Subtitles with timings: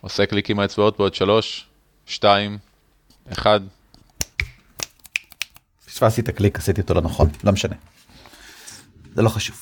[0.00, 1.66] עושה קליק עם האצבעות בעוד שלוש,
[2.06, 2.58] שתיים,
[3.32, 3.60] אחד.
[5.86, 7.74] פספסתי את הקליק עשיתי אותו לא נכון לא משנה.
[9.14, 9.56] זה לא חשוב.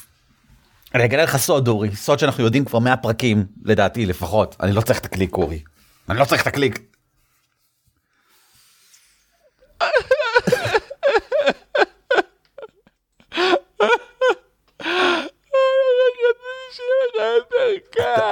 [0.95, 4.81] אני אגלה לך סוד אורי סוד שאנחנו יודעים כבר 100 פרקים לדעתי לפחות אני לא
[4.81, 5.63] צריך את הקליק אורי.
[6.09, 6.79] אני לא צריך את הקליק.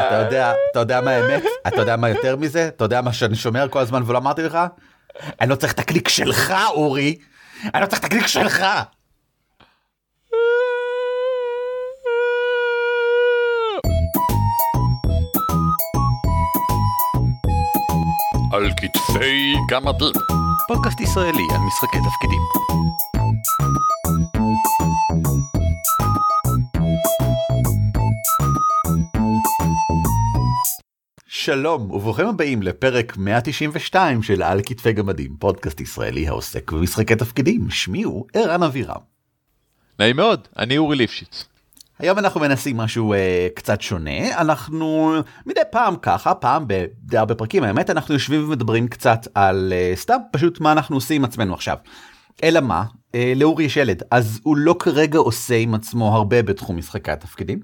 [0.06, 3.36] אתה יודע אתה יודע מה האמת אתה יודע מה יותר מזה אתה יודע מה שאני
[3.36, 4.58] שומר כל הזמן ולא אמרתי לך
[5.40, 7.18] אני לא צריך את הקליק שלך אורי
[7.74, 8.64] אני לא צריך את הקליק שלך.
[18.52, 20.12] על כתפי גמדים.
[20.68, 22.40] פודקאסט ישראלי על משחקי תפקידים.
[31.46, 38.02] שלום וברוכים הבאים לפרק 192 של על כתפי גמדים פודקאסט ישראלי העוסק במשחקי תפקידים שמי
[38.02, 39.00] הוא ערן אבירם.
[39.98, 41.44] נעים מאוד, אני אורי ליפשיץ.
[41.98, 45.14] היום אנחנו מנסים משהו אה, קצת שונה אנחנו
[45.46, 50.18] מדי פעם ככה פעם בדי הרבה פרקים האמת אנחנו יושבים ומדברים קצת על אה, סתם
[50.32, 51.76] פשוט מה אנחנו עושים עם עצמנו עכשיו.
[52.44, 52.84] אלא מה
[53.14, 57.60] אה, לאורי יש ילד אז הוא לא כרגע עושה עם עצמו הרבה בתחום משחקי התפקידים.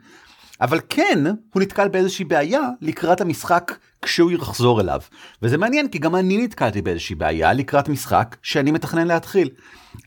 [0.62, 1.18] אבל כן
[1.52, 5.00] הוא נתקל באיזושהי בעיה לקראת המשחק כשהוא יחזור אליו.
[5.42, 9.48] וזה מעניין כי גם אני נתקלתי באיזושהי בעיה לקראת משחק שאני מתכנן להתחיל.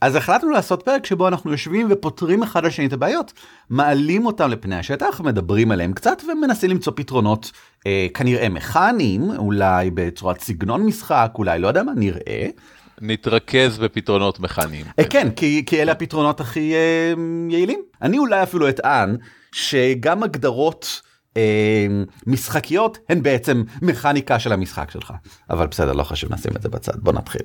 [0.02, 3.34] אז החלטנו לעשות פרק שבו אנחנו יושבים ופותרים אחד לשני את הבעיות,
[3.70, 7.52] מעלים אותם לפני השטח, מדברים עליהם קצת ומנסים למצוא פתרונות
[7.88, 12.48] אה, כנראה מכניים, אולי בצורת סגנון משחק, אולי לא יודע מה, נראה.
[13.02, 14.86] נתרכז בפתרונות מכניים.
[15.00, 17.14] אה, כן, כי, כי אלה הפתרונות הכי אה,
[17.50, 17.80] יעילים.
[18.02, 19.18] אני אולי אפילו אטען
[19.56, 21.02] שגם הגדרות
[21.38, 21.88] אה,
[22.28, 25.14] משחקיות הן בעצם מכניקה של המשחק שלך.
[25.50, 27.42] אבל בסדר, לא חשוב, נשים את זה בצד, בוא נתחיל.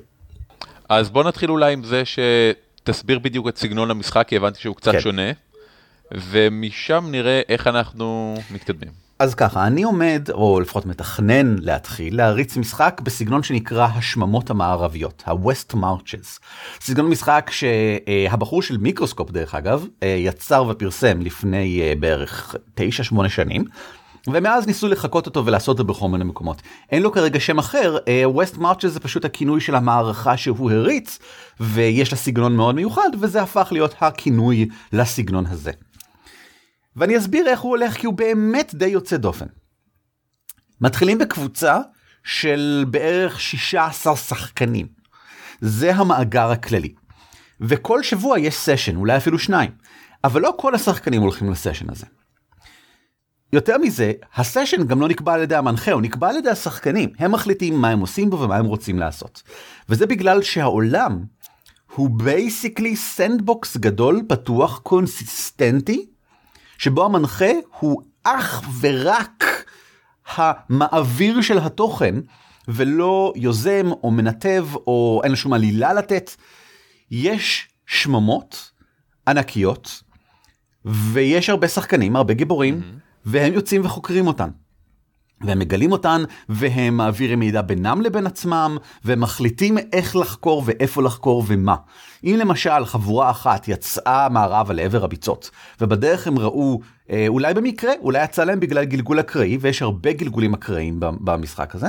[0.89, 4.91] אז בוא נתחיל אולי עם זה שתסביר בדיוק את סגנון המשחק, כי הבנתי שהוא קצת
[4.91, 4.99] כן.
[4.99, 5.31] שונה,
[6.11, 8.91] ומשם נראה איך אנחנו מתקדמים.
[9.21, 15.75] אז ככה, אני עומד, או לפחות מתכנן להתחיל, להריץ משחק בסגנון שנקרא השממות המערביות, ה-West
[15.75, 16.39] Marches.
[16.81, 22.55] סגנון משחק שהבחור של מיקרוסקופ דרך אגב, יצר ופרסם לפני אה, בערך
[23.15, 23.65] 9-8 שנים.
[24.27, 26.61] ומאז ניסו לחקות אותו ולעשות את זה בכל מיני מקומות.
[26.91, 31.19] אין לו כרגע שם אחר, אה, West Marches זה פשוט הכינוי של המערכה שהוא הריץ,
[31.59, 35.71] ויש לה סגנון מאוד מיוחד, וזה הפך להיות הכינוי לסגנון הזה.
[36.95, 39.45] ואני אסביר איך הוא הולך כי הוא באמת די יוצא דופן.
[40.81, 41.79] מתחילים בקבוצה
[42.23, 44.87] של בערך 16 שחקנים.
[45.61, 46.93] זה המאגר הכללי.
[47.61, 49.71] וכל שבוע יש session, אולי אפילו שניים.
[50.23, 52.05] אבל לא כל השחקנים הולכים ל session הזה.
[53.53, 57.09] יותר מזה, ה session גם לא נקבע על ידי המנחה, הוא נקבע על ידי השחקנים.
[57.19, 59.43] הם מחליטים מה הם עושים בו ומה הם רוצים לעשות.
[59.89, 61.23] וזה בגלל שהעולם
[61.95, 66.05] הוא basically sandbox גדול, פתוח, קונסיסטנטי,
[66.81, 69.65] שבו המנחה הוא אך ורק
[70.35, 72.15] המעביר של התוכן,
[72.67, 76.31] ולא יוזם או מנתב או אין לו שום עלילה לתת.
[77.11, 78.71] יש שממות
[79.27, 80.03] ענקיות,
[80.85, 83.19] ויש הרבה שחקנים, הרבה גיבורים, mm-hmm.
[83.25, 84.49] והם יוצאים וחוקרים אותן.
[85.43, 91.43] והם מגלים אותן, והם מעבירים מידע בינם לבין עצמם, והם מחליטים איך לחקור ואיפה לחקור
[91.47, 91.75] ומה.
[92.23, 95.49] אם למשל חבורה אחת יצאה מערבה לעבר הביצות,
[95.81, 96.79] ובדרך הם ראו,
[97.11, 101.87] אה, אולי במקרה, אולי יצא להם בגלל גלגול אקראי, ויש הרבה גלגולים אקראיים במשחק הזה.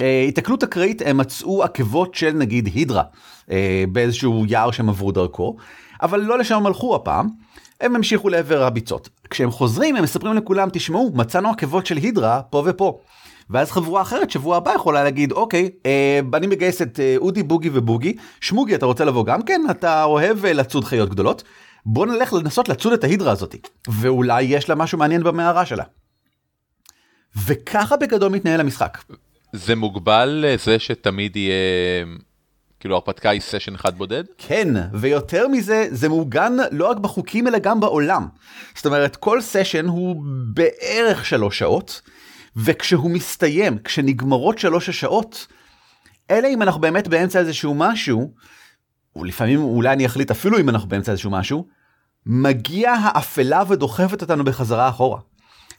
[0.00, 3.02] אה, התקלות אקראית הם מצאו עקבות של נגיד הידרה,
[3.50, 5.56] אה, באיזשהו יער שהם עברו דרכו,
[6.02, 7.28] אבל לא לשם הם הלכו הפעם.
[7.80, 9.08] הם המשיכו לעבר הביצות.
[9.30, 13.00] כשהם חוזרים הם מספרים לכולם תשמעו מצאנו עקבות של הידרה פה ופה.
[13.50, 17.70] ואז חבורה אחרת שבוע הבא יכולה להגיד אוקיי אה, אני מגייס את אה, אודי בוגי
[17.72, 21.42] ובוגי שמוגי אתה רוצה לבוא גם כן אתה אוהב אה, לצוד חיות גדולות
[21.86, 23.58] בוא נלך לנסות לצוד את ההידרה הזאתי
[23.88, 25.84] ואולי יש לה משהו מעניין במערה שלה.
[27.46, 28.98] וככה בגדול מתנהל המשחק.
[29.52, 32.04] זה מוגבל לזה שתמיד יהיה,
[32.80, 34.24] כאילו הרפתקה היא סשן אחד בודד?
[34.38, 38.28] כן, ויותר מזה, זה מעוגן לא רק בחוקים אלא גם בעולם.
[38.74, 40.22] זאת אומרת, כל סשן הוא
[40.54, 42.00] בערך שלוש שעות,
[42.56, 45.46] וכשהוא מסתיים, כשנגמרות שלוש השעות,
[46.30, 48.32] אלא אם אנחנו באמת באמצע איזשהו משהו,
[49.16, 51.66] ולפעמים אולי אני אחליט אפילו אם אנחנו באמצע איזשהו משהו,
[52.26, 55.20] מגיעה האפלה ודוחפת אותנו בחזרה אחורה.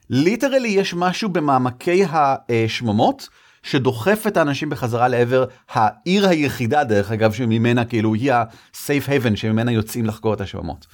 [0.09, 3.29] ליטרלי יש משהו במעמקי השממות
[3.63, 9.71] שדוחף את האנשים בחזרה לעבר העיר היחידה דרך אגב שממנה כאילו היא ה-safe haven שממנה
[9.71, 10.87] יוצאים לחקור את השממות.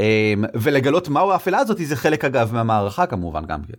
[0.00, 3.72] אמ, ולגלות מהו האפלה הזאת זה חלק אגב מהמערכה כמובן גם כן.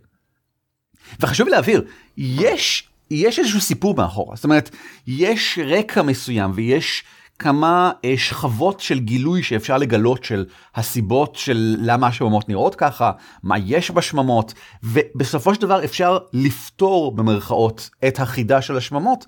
[1.20, 1.82] וחשוב להבהיר
[2.16, 4.70] יש יש איזשהו סיפור מאחורה, זאת אומרת,
[5.06, 7.04] יש רקע מסוים ויש
[7.40, 13.58] כמה אה, שכבות של גילוי שאפשר לגלות של הסיבות של למה השממות נראות ככה, מה
[13.58, 19.24] יש בשממות, ובסופו של דבר אפשר לפתור במרכאות את החידה של השממות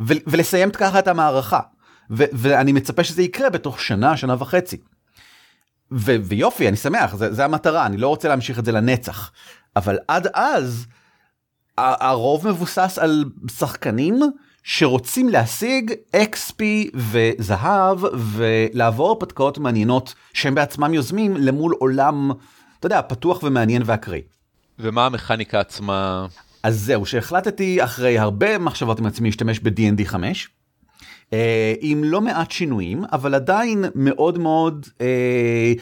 [0.00, 1.60] ו- ולסיים ככה את המערכה.
[2.10, 4.76] ו- ואני מצפה שזה יקרה בתוך שנה, שנה וחצי.
[5.92, 9.32] ו- ויופי, אני שמח, זה, זה המטרה, אני לא רוצה להמשיך את זה לנצח.
[9.76, 10.86] אבל עד אז,
[11.78, 14.20] הרוב מבוסס על שחקנים
[14.64, 16.62] שרוצים להשיג XP
[16.94, 22.30] וזהב ולעבור הרפתקאות מעניינות שהם בעצמם יוזמים למול עולם,
[22.78, 24.20] אתה יודע, פתוח ומעניין ואקראי.
[24.78, 26.26] ומה המכניקה עצמה?
[26.62, 30.48] אז זהו, שהחלטתי אחרי הרבה מחשבות עם עצמי להשתמש ב-D&D 5.
[31.32, 35.72] אה, עם לא מעט שינויים, אבל עדיין מאוד מאוד אה,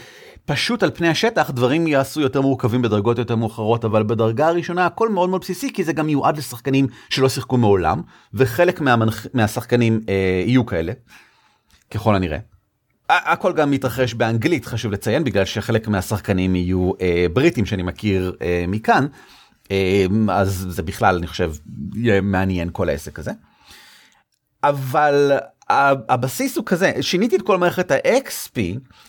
[0.53, 5.09] פשוט על פני השטח, דברים יעשו יותר מורכבים בדרגות יותר מאוחרות, אבל בדרגה הראשונה הכל
[5.09, 8.03] מאוד מאוד בסיסי, כי זה גם מיועד לשחקנים שלא שיחקו מעולם,
[8.35, 9.27] וחלק מהמנח...
[9.35, 10.93] מהשחקנים אה, יהיו כאלה,
[11.91, 12.39] ככל הנראה.
[13.09, 18.65] הכל גם מתרחש באנגלית, חשוב לציין, בגלל שחלק מהשחקנים יהיו אה, בריטים שאני מכיר אה,
[18.69, 19.07] מכאן,
[19.71, 21.53] אה, אז זה בכלל, אני חושב,
[21.95, 23.33] יהיה מעניין כל העסק הזה.
[24.65, 25.33] אבל
[25.69, 28.59] הבסיס הוא כזה, שיניתי את כל מערכת ה-XP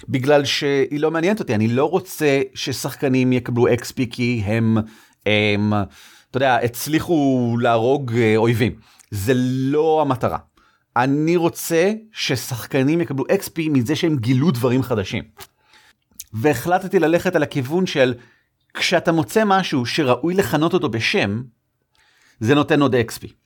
[0.09, 4.77] בגלל שהיא לא מעניינת אותי, אני לא רוצה ששחקנים יקבלו XP כי הם,
[5.25, 5.73] הם
[6.33, 8.75] אתה יודע, הצליחו להרוג אה, אויבים.
[9.11, 10.37] זה לא המטרה.
[10.95, 15.23] אני רוצה ששחקנים יקבלו XP מזה שהם גילו דברים חדשים.
[16.33, 18.13] והחלטתי ללכת על הכיוון של
[18.73, 21.43] כשאתה מוצא משהו שראוי לכנות אותו בשם,
[22.39, 23.42] זה נותן עוד XP.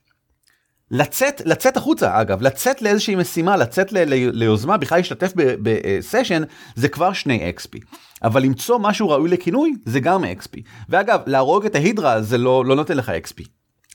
[0.90, 6.42] לצאת, לצאת החוצה אגב, לצאת לאיזושהי משימה, לצאת ל, ל, ליוזמה, בכלל להשתתף בסשן,
[6.74, 7.78] זה כבר שני XP.
[8.22, 10.60] אבל למצוא משהו ראוי לכינוי, זה גם XP.
[10.88, 13.42] ואגב, להרוג את ההידרה זה לא, לא נותן לך XP.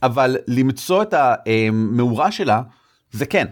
[0.04, 2.62] אבל למצוא את המאורה שלה,
[3.12, 3.48] זה כן.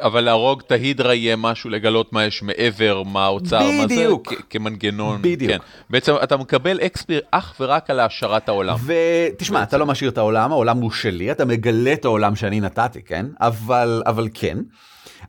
[0.00, 4.06] אבל להרוג את ההידרה יהיה משהו לגלות מה יש מעבר, מה האוצר, מה זה,
[4.50, 5.22] כמנגנון.
[5.22, 5.52] בדיוק.
[5.52, 5.58] כן.
[5.90, 8.76] בעצם אתה מקבל אקספיר אך ורק על העשרת העולם.
[8.86, 13.02] ותשמע, אתה לא משאיר את העולם, העולם הוא שלי, אתה מגלה את העולם שאני נתתי,
[13.02, 13.26] כן?
[13.40, 14.58] אבל, אבל כן.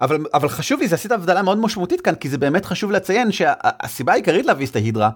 [0.01, 3.31] אבל, אבל חשוב לי, זה עשית הבדלה מאוד משמעותית כאן, כי זה באמת חשוב לציין
[3.31, 5.09] שהסיבה העיקרית להביס את ההידרה,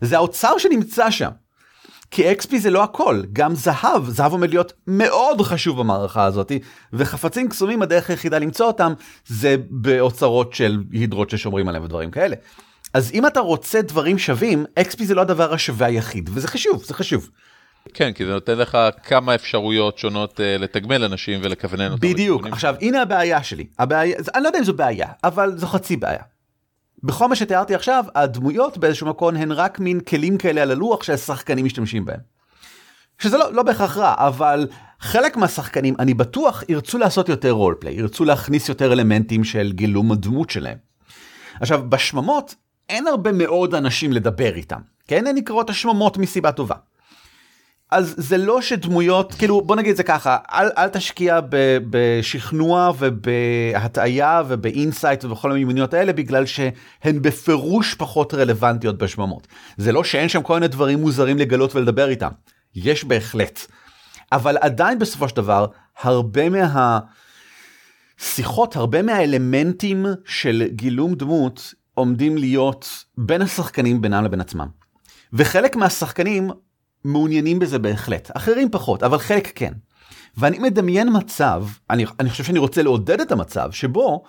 [0.00, 1.30] זה האוצר שנמצא שם.
[2.12, 6.52] כי XP זה לא הכל, גם זהב, זהב עומד להיות מאוד חשוב במערכה הזאת,
[6.92, 8.92] וחפצים קסומים הדרך היחידה למצוא אותם
[9.26, 12.36] זה באוצרות של הידרות ששומרים עליהם ודברים כאלה.
[12.94, 16.94] אז אם אתה רוצה דברים שווים, XP זה לא הדבר השווה היחיד, וזה חשוב, זה
[16.94, 17.30] חשוב.
[17.94, 22.08] כן, כי זה נותן לך כמה אפשרויות שונות uh, לתגמל אנשים ולכוונן אותם.
[22.08, 25.96] בדיוק, עכשיו הנה הבעיה שלי, הבעיה, אני לא יודע אם זו בעיה, אבל זו חצי
[25.96, 26.22] בעיה.
[27.02, 31.64] בכל מה שתיארתי עכשיו, הדמויות באיזשהו מקום הן רק מין כלים כאלה על הלוח שהשחקנים
[31.64, 32.20] משתמשים בהם.
[33.18, 34.68] שזה לא, לא בהכרח רע, אבל
[35.00, 40.50] חלק מהשחקנים, אני בטוח, ירצו לעשות יותר רולפליי, ירצו להכניס יותר אלמנטים של גילום הדמות
[40.50, 40.78] שלהם.
[41.60, 42.54] עכשיו, בשממות
[42.88, 45.26] אין הרבה מאוד אנשים לדבר איתם, כן?
[45.26, 46.74] הן נקראות השממות מסיבה טובה.
[47.92, 54.42] אז זה לא שדמויות כאילו בוא נגיד זה ככה אל, אל תשקיע ב, בשכנוע ובהטעיה
[54.48, 59.46] וב insight ובכל המיומנויות האלה בגלל שהן בפירוש פחות רלוונטיות בשממות.
[59.76, 62.30] זה לא שאין שם כל מיני דברים מוזרים לגלות ולדבר איתם.
[62.74, 63.60] יש בהחלט.
[64.32, 65.66] אבל עדיין בסופו של דבר
[66.02, 66.42] הרבה
[68.18, 74.66] מהשיחות הרבה מהאלמנטים של גילום דמות עומדים להיות בין השחקנים בינם לבין עצמם.
[75.32, 76.50] וחלק מהשחקנים
[77.04, 79.72] מעוניינים בזה בהחלט, אחרים פחות, אבל חלק כן.
[80.36, 84.24] ואני מדמיין מצב, אני, אני חושב שאני רוצה לעודד את המצב, שבו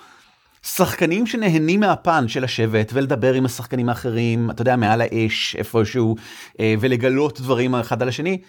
[0.63, 6.15] שחקנים שנהנים מהפן של לשבת ולדבר עם השחקנים האחרים, אתה יודע, מעל האש איפשהו,
[6.59, 8.41] אה, ולגלות דברים אחד על השני,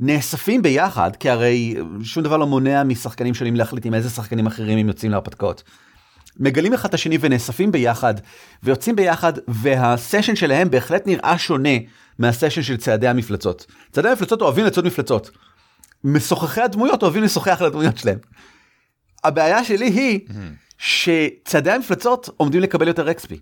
[0.00, 4.78] נאספים ביחד, כי הרי שום דבר לא מונע משחקנים שונים להחליט עם איזה שחקנים אחרים
[4.78, 5.62] הם יוצאים להרפתקאות.
[6.36, 8.14] מגלים אחד את השני ונאספים ביחד,
[8.62, 11.78] ויוצאים ביחד, והסשן שלהם בהחלט נראה שונה
[12.18, 13.66] מהסשן של צעדי המפלצות.
[13.92, 15.30] צעדי המפלצות אוהבים לצוד מפלצות.
[16.04, 18.18] משוחחי הדמויות אוהבים לשוחח על הדמויות שלהם.
[19.24, 20.20] הבעיה שלי היא
[20.78, 23.38] שצעדי המפלצות עומדים לקבל יותר אקספי.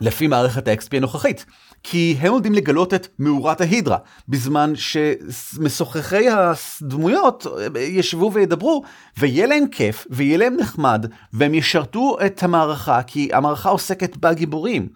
[0.00, 1.46] לפי מערכת ה-XP הנוכחית,
[1.82, 3.96] כי הם עומדים לגלות את מאורת ההידרה,
[4.28, 7.46] בזמן שמשוחחי הדמויות
[7.78, 8.82] ישבו וידברו,
[9.18, 14.88] ויהיה להם כיף, ויהיה להם נחמד, והם ישרתו את המערכה, כי המערכה עוסקת בגיבורים.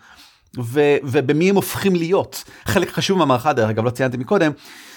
[0.61, 2.45] ו- ובמי הם הופכים להיות.
[2.65, 4.53] חלק חשוב מהמערכה, דרך אגב, לא ציינתי מקודם,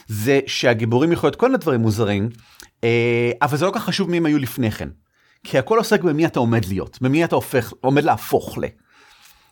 [0.07, 2.29] זה שהגיבורים יכולים להיות כל מיני דברים מוזרים,
[2.83, 4.89] אה, אבל זה לא כך חשוב מי הם היו לפני כן.
[5.43, 8.65] כי הכל עוסק במי אתה עומד להיות, במי אתה הופך, עומד להפוך ל.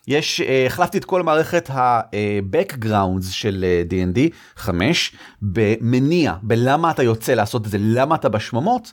[0.08, 4.18] יש, אה, החלפתי את כל מערכת ה-Backgrounds של אה, D&D
[4.56, 8.92] 5 במניע, בלמה אתה יוצא לעשות את זה, למה אתה בשממות.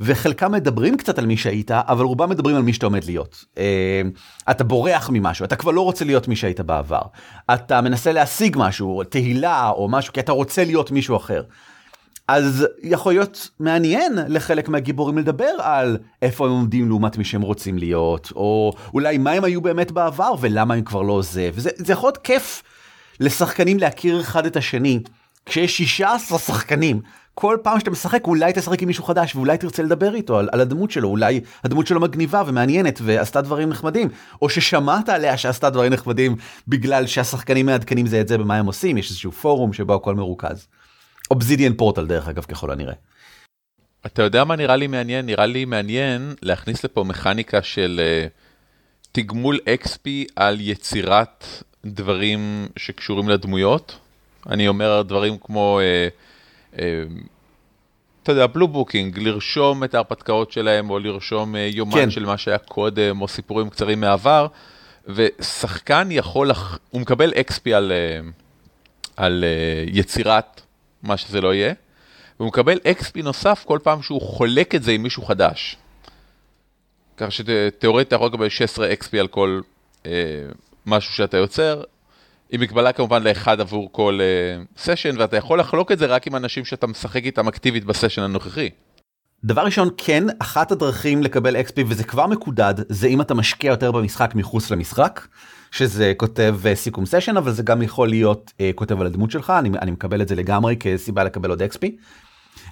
[0.00, 3.44] וחלקם מדברים קצת על מי שהיית, אבל רובם מדברים על מי שאתה עומד להיות.
[3.58, 4.02] אה,
[4.50, 7.02] אתה בורח ממשהו, אתה כבר לא רוצה להיות מי שהיית בעבר.
[7.54, 11.42] אתה מנסה להשיג משהו, תהילה או משהו, כי אתה רוצה להיות מישהו אחר.
[12.32, 17.78] אז יכול להיות מעניין לחלק מהגיבורים לדבר על איפה הם עומדים לעומת מי שהם רוצים
[17.78, 22.06] להיות, או אולי מה הם היו באמת בעבר ולמה הם כבר לא זה, וזה יכול
[22.06, 22.62] להיות כיף
[23.20, 25.00] לשחקנים להכיר אחד את השני.
[25.46, 27.00] כשיש 16 שחקנים,
[27.34, 30.60] כל פעם שאתה משחק אולי תשחק עם מישהו חדש ואולי תרצה לדבר איתו על, על
[30.60, 34.08] הדמות שלו, אולי הדמות שלו מגניבה ומעניינת ועשתה דברים נחמדים,
[34.42, 36.36] או ששמעת עליה שעשתה דברים נחמדים
[36.68, 40.66] בגלל שהשחקנים מעדכנים זה את זה במה הם עושים, יש איזשהו פורום שבו הכל מרוכז.
[41.30, 42.94] אובזידיאן פורטל דרך אגב ככל הנראה.
[44.06, 45.26] אתה יודע מה נראה לי מעניין?
[45.26, 48.30] נראה לי מעניין להכניס לפה מכניקה של uh,
[49.12, 51.46] תגמול XP על יצירת
[51.84, 53.98] דברים שקשורים לדמויות.
[54.48, 56.80] אני אומר דברים כמו, uh, uh,
[58.22, 62.10] אתה יודע, blue booking, לרשום את ההרפתקאות שלהם, או לרשום uh, יומן כן.
[62.10, 64.46] של מה שהיה קודם, או סיפורים קצרים מהעבר,
[65.06, 66.50] ושחקן יכול.
[66.90, 67.92] הוא מקבל XP על,
[69.16, 69.44] על
[69.86, 70.60] יצירת
[71.02, 71.74] מה שזה לא יהיה,
[72.38, 75.76] והוא מקבל XP נוסף כל פעם שהוא חולק את זה עם מישהו חדש.
[77.16, 79.60] כך שתאורטית אתה יכול לקבל 16 XP על כל
[80.06, 80.10] אה,
[80.86, 81.82] משהו שאתה יוצר,
[82.50, 84.20] עם מגבלה כמובן לאחד עבור כל
[84.76, 88.22] סשן, אה, ואתה יכול לחלוק את זה רק עם אנשים שאתה משחק איתם אקטיבית בסשן
[88.22, 88.70] הנוכחי.
[89.44, 93.92] דבר ראשון, כן, אחת הדרכים לקבל XP, וזה כבר מקודד, זה אם אתה משקיע יותר
[93.92, 95.26] במשחק מחוץ למשחק.
[95.72, 99.52] שזה כותב אה, סיכום סשן אבל זה גם יכול להיות uh, כותב על הדמות שלך
[99.58, 101.86] אני, אני מקבל את זה לגמרי כסיבה לקבל עוד XP.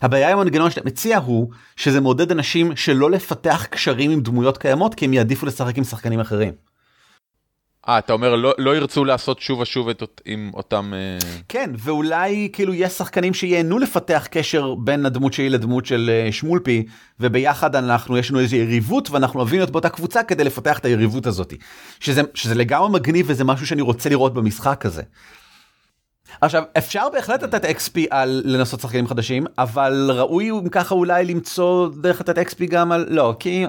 [0.02, 4.95] הבעיה עם המנגנון שאתה מציע הוא שזה מעודד אנשים שלא לפתח קשרים עם דמויות קיימות
[4.95, 6.70] כי הם יעדיפו לשחק עם שחקנים אחרים.
[7.90, 10.92] אה, אתה אומר לא, לא ירצו לעשות שוב ושוב את, עם אותם...
[10.92, 11.25] Uh...
[11.49, 16.87] כן, ואולי כאילו יש שחקנים שייהנו לפתח קשר בין הדמות שלי לדמות של uh, שמולפי,
[17.20, 21.26] וביחד אנחנו, יש לנו איזו יריבות ואנחנו אוהבים להיות באותה קבוצה כדי לפתח את היריבות
[21.26, 21.54] הזאת.
[22.00, 25.02] שזה, שזה לגמרי מגניב וזה משהו שאני רוצה לראות במשחק הזה.
[26.40, 31.88] עכשיו אפשר בהחלט לתת XP על לנסות שחקנים חדשים אבל ראוי אם ככה אולי למצוא
[32.00, 33.64] דרך לתת XP גם על לא כי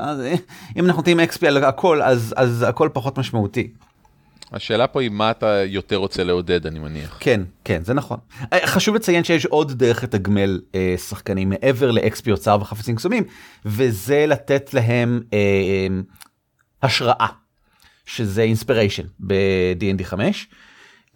[0.78, 3.68] אם אנחנו נותנים XP על הכל אז אז הכל פחות משמעותי.
[4.52, 7.18] השאלה פה היא מה אתה יותר רוצה לעודד אני מניח.
[7.20, 8.18] כן כן זה נכון.
[8.54, 13.24] אה, חשוב לציין שיש עוד דרך לתגמל אה, שחקנים מעבר לאקספי אוצר וחפצים קסומים
[13.66, 15.88] וזה לתת להם אה, אה,
[16.84, 17.28] השראה
[18.06, 20.48] שזה אינספיריישן ב-D&D 5.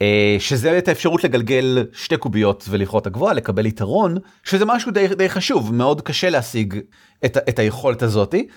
[0.02, 5.30] אה, שזה את האפשרות לגלגל שתי קוביות ולכרות הגבוהה לקבל יתרון שזה משהו די, די
[5.30, 6.80] חשוב מאוד קשה להשיג
[7.26, 8.48] את, את היכולת הזאתי.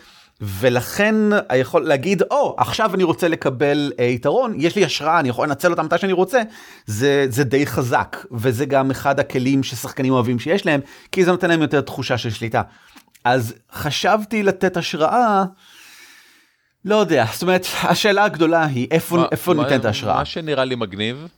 [0.41, 1.15] ולכן
[1.49, 5.49] היכול להגיד או oh, עכשיו אני רוצה לקבל uh, יתרון יש לי השראה אני יכול
[5.49, 6.43] לנצל אותה מתי שאני רוצה
[6.87, 10.81] זה זה די חזק וזה גם אחד הכלים ששחקנים אוהבים שיש להם
[11.13, 12.63] כי זה נותן להם יותר תחושה של שליטה.
[13.25, 15.45] אז חשבתי לתת השראה.
[16.85, 20.15] לא יודע זאת אומרת השאלה הגדולה היא איפה מה, איפה מה, ניתן את ההשראה.
[20.15, 21.29] מה שנראה לי מגניב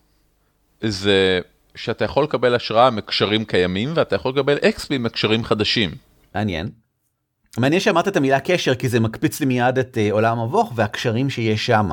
[0.80, 1.40] זה
[1.74, 5.90] שאתה יכול לקבל השראה מקשרים קיימים ואתה יכול לקבל אקספי מקשרים חדשים.
[6.34, 6.70] מעניין.
[7.58, 11.30] מעניין שאמרת את המילה קשר כי זה מקפיץ לי מיד את uh, עולם המבוך והקשרים
[11.30, 11.90] שיש שם.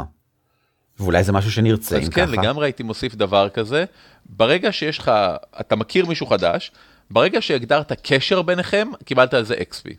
[0.99, 2.41] ואולי זה משהו שנרצה אם כן, ככה.
[2.41, 3.85] לגמרי הייתי מוסיף דבר כזה.
[4.25, 5.11] ברגע שיש לך,
[5.59, 6.71] אתה מכיר מישהו חדש,
[7.09, 9.89] ברגע שהגדרת קשר ביניכם, קיבלת על זה XP.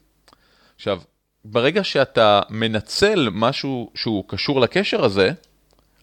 [0.76, 1.00] עכשיו,
[1.44, 5.30] ברגע שאתה מנצל משהו שהוא קשור לקשר הזה,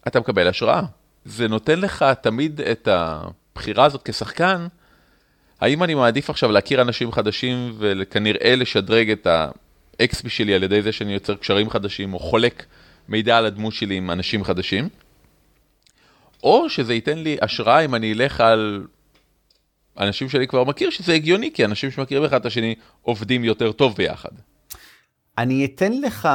[0.07, 0.81] אתה מקבל השראה.
[1.25, 4.67] זה נותן לך תמיד את הבחירה הזאת כשחקן,
[5.65, 10.91] האם אני מעדיף עכשיו להכיר אנשים חדשים וכנראה לשדרג את ה-XP שלי על ידי זה
[10.91, 12.65] שאני יוצר קשרים חדשים או חולק
[13.09, 14.89] מידע על הדמות שלי עם אנשים חדשים,
[16.43, 18.83] או שזה ייתן לי השראה אם אני אלך על
[19.99, 23.95] אנשים שאני כבר מכיר, שזה הגיוני, כי אנשים שמכירים אחד את השני עובדים יותר טוב
[23.95, 24.31] ביחד.
[25.37, 26.29] אני אתן לך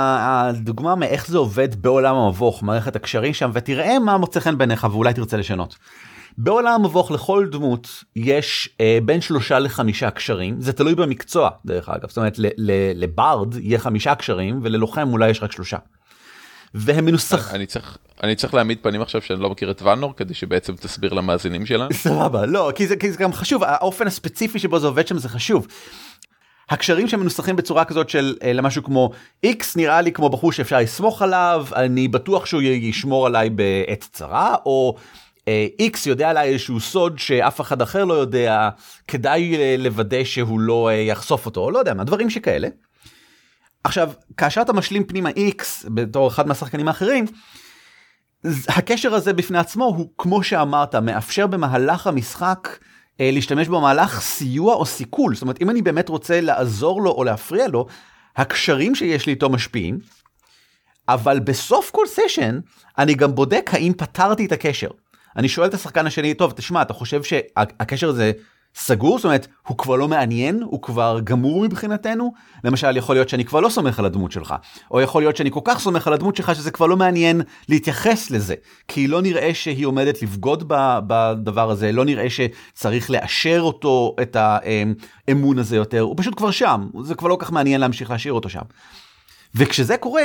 [0.54, 5.14] דוגמה מאיך זה עובד בעולם המבוך, מערכת הקשרים שם, ותראה מה מוצא חן בעיניך ואולי
[5.14, 5.76] תרצה לשנות.
[6.42, 12.08] בעולם המבוך לכל דמות יש אה, בין שלושה לחמישה קשרים זה תלוי במקצוע דרך אגב
[12.08, 12.36] זאת אומרת
[12.94, 15.76] לברד יהיה חמישה קשרים וללוחם אולי יש רק שלושה.
[16.74, 20.34] והם מנוסח אני צריך אני צריך להעמיד פנים עכשיו שאני לא מכיר את ואנור כדי
[20.34, 21.92] שבעצם תסביר למאזינים שלנו.
[21.92, 25.28] סבבה לא כי זה, כי זה גם חשוב האופן הספציפי שבו זה עובד שם זה
[25.28, 25.66] חשוב.
[26.70, 29.10] הקשרים שמנוסחים בצורה כזאת של אה, למשהו כמו
[29.46, 34.54] x נראה לי כמו בחור שאפשר לסמוך עליו אני בטוח שהוא ישמור עליי בעת צרה
[34.66, 34.96] או
[35.78, 38.68] איקס יודע עליי איזשהו סוד שאף אחד אחר לא יודע,
[39.08, 42.68] כדאי אה, לוודא שהוא לא אה, יחשוף אותו, לא יודע מה, דברים שכאלה.
[43.84, 47.24] עכשיו, כאשר אתה משלים פנימה איקס בתור אחד מהשחקנים האחרים,
[48.68, 52.78] הקשר הזה בפני עצמו הוא כמו שאמרת מאפשר במהלך המשחק
[53.20, 57.24] אה, להשתמש במהלך סיוע או סיכול זאת אומרת אם אני באמת רוצה לעזור לו או
[57.24, 57.86] להפריע לו
[58.36, 59.98] הקשרים שיש לי איתו משפיעים.
[61.08, 62.60] אבל בסוף כל סשן
[62.98, 64.88] אני גם בודק האם פתרתי את הקשר.
[65.36, 68.32] אני שואל את השחקן השני טוב תשמע אתה חושב שהקשר הזה
[68.74, 69.18] סגור?
[69.18, 70.62] זאת אומרת הוא כבר לא מעניין?
[70.62, 72.32] הוא כבר גמור מבחינתנו?
[72.64, 74.54] למשל יכול להיות שאני כבר לא סומך על הדמות שלך
[74.90, 78.30] או יכול להיות שאני כל כך סומך על הדמות שלך שזה כבר לא מעניין להתייחס
[78.30, 78.54] לזה
[78.88, 80.64] כי לא נראה שהיא עומדת לבגוד
[81.06, 86.88] בדבר הזה לא נראה שצריך לאשר אותו את האמון הזה יותר הוא פשוט כבר שם
[87.02, 88.62] זה כבר לא כל כך מעניין להמשיך להשאיר אותו שם.
[89.54, 90.22] וכשזה קורה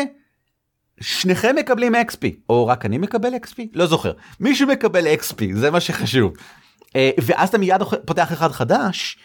[1.01, 3.61] שניכם מקבלים XP, או רק אני מקבל XP?
[3.73, 4.11] לא זוכר.
[4.39, 6.33] מישהו מקבל XP, זה מה שחשוב.
[6.95, 9.17] אה, ואז אתה מיד פותח אחד חדש,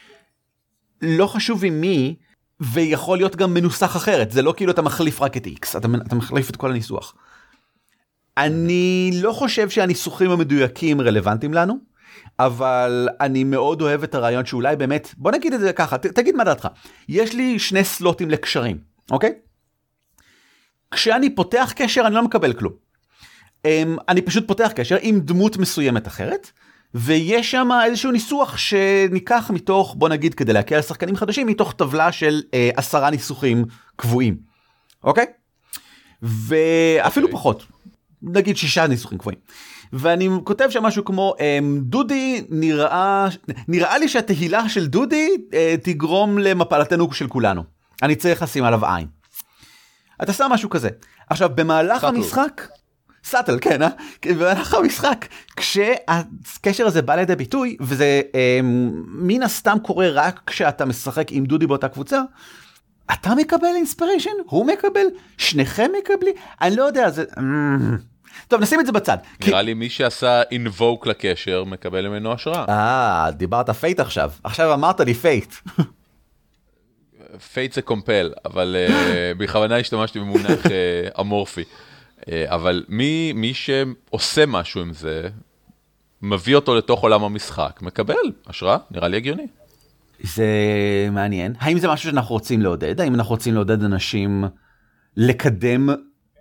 [1.02, 2.16] לא חשוב עם מי,
[2.60, 6.14] ויכול להיות גם מנוסח אחרת, זה לא כאילו אתה מחליף רק את X, אתה, אתה
[6.14, 7.14] מחליף את כל הניסוח.
[8.38, 11.78] אני לא חושב שהניסוחים המדויקים רלוונטיים לנו,
[12.38, 16.36] אבל אני מאוד אוהב את הרעיון שאולי באמת, בוא נגיד את זה ככה, ת, תגיד
[16.36, 16.68] מה דעתך.
[17.08, 18.78] יש לי שני סלוטים לקשרים,
[19.10, 19.32] אוקיי?
[20.94, 22.72] כשאני פותח קשר אני לא מקבל כלום.
[23.64, 26.50] אמ, אני פשוט פותח קשר עם דמות מסוימת אחרת,
[26.94, 32.12] ויש שם איזשהו ניסוח שניקח מתוך, בוא נגיד כדי להקל על שחקנים חדשים, מתוך טבלה
[32.12, 33.64] של אה, עשרה ניסוחים
[33.96, 34.36] קבועים,
[35.04, 35.26] אוקיי?
[36.22, 37.38] ואפילו אוקיי.
[37.38, 37.66] פחות,
[38.22, 39.38] נגיד שישה ניסוחים קבועים.
[39.92, 43.28] ואני כותב שם משהו כמו אמ, דודי נראה
[43.68, 47.62] נראה לי שהתהילה של דודי אה, תגרום למפלתנו של כולנו.
[48.02, 49.19] אני צריך לשים עליו עין.
[50.22, 50.88] אתה שם משהו כזה.
[51.30, 52.16] עכשיו במהלך סאטל.
[52.16, 52.66] המשחק,
[53.24, 53.88] subtle כן, אה?
[54.26, 55.24] במהלך המשחק
[55.56, 58.60] כשהקשר הזה בא לידי ביטוי וזה אה,
[59.12, 62.20] מן הסתם קורה רק כשאתה משחק עם דודי באותה קבוצה.
[63.12, 65.06] אתה מקבל inspiration הוא מקבל
[65.38, 67.96] שניכם מקבלים אני לא יודע זה אמ,
[68.48, 69.18] טוב נשים את זה בצד.
[69.40, 72.64] כי- נראה לי מי שעשה invoke לקשר מקבל ממנו השראה.
[72.68, 75.54] אה דיברת fate עכשיו עכשיו אמרת לי fate.
[77.52, 81.64] fate זה compel, אבל אה, בכוונה השתמשתי במונח אה, אמורפי.
[82.28, 85.28] אה, אבל מי, מי שעושה משהו עם זה,
[86.22, 88.14] מביא אותו לתוך עולם המשחק, מקבל
[88.46, 89.46] השראה, נראה לי הגיוני.
[90.22, 90.46] זה
[91.12, 91.54] מעניין.
[91.58, 93.00] האם זה משהו שאנחנו רוצים לעודד?
[93.00, 94.44] האם אנחנו רוצים לעודד אנשים
[95.16, 95.88] לקדם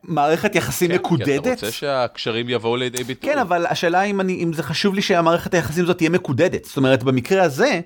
[0.04, 1.42] מערכת יחסים כן, כי מקודדת?
[1.42, 3.34] אתה רוצה שהקשרים יבואו לידי ביטוי.
[3.34, 6.66] כן, אבל השאלה אם, אני, אם זה חשוב לי שהמערכת היחסים הזאת תהיה מקודדת.
[6.66, 7.82] זאת אומרת, במקרה הזה,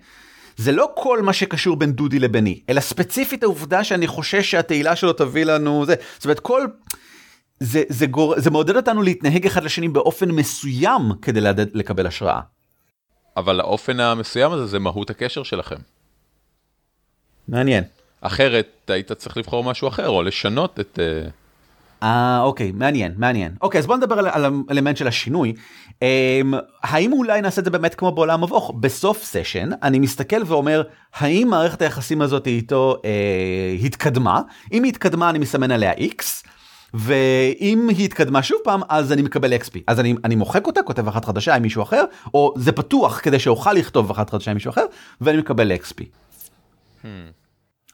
[0.58, 5.14] זה לא כל מה שקשור בין דודי לביני, אלא ספציפית העובדה שאני חושש שהתהילה שלו
[5.14, 5.96] תביא לנו זה.
[6.16, 6.66] זאת אומרת, כל...
[7.60, 8.40] זה, זה, גור...
[8.40, 12.40] זה מעודד אותנו להתנהג אחד לשני באופן מסוים כדי לעדד, לקבל השראה.
[13.38, 15.76] אבל האופן המסוים הזה זה מהות הקשר שלכם.
[17.48, 17.84] מעניין.
[18.22, 21.00] אחרת היית צריך לבחור משהו אחר, או לשנות את...
[21.00, 21.30] אה,
[22.04, 23.52] אה, אוקיי, מעניין, מעניין.
[23.62, 25.54] אוקיי, אז בוא נדבר על, על האלמנט של השינוי.
[26.02, 28.72] אמ, האם אולי נעשה את זה באמת כמו בעולם מבוך?
[28.80, 34.42] בסוף סשן אני מסתכל ואומר, האם מערכת היחסים הזאת איתו אה, התקדמה?
[34.74, 36.24] אם היא התקדמה אני מסמן עליה X,
[36.94, 39.80] ואם היא התקדמה שוב פעם אז אני מקבל XP.
[39.88, 43.40] אז אני, אני מוחק אותה, כותב אחת חדשה עם מישהו אחר, או זה פתוח כדי
[43.40, 44.86] שאוכל לכתוב אחת חדשה עם מישהו אחר,
[45.22, 46.04] ואני מקבל XP.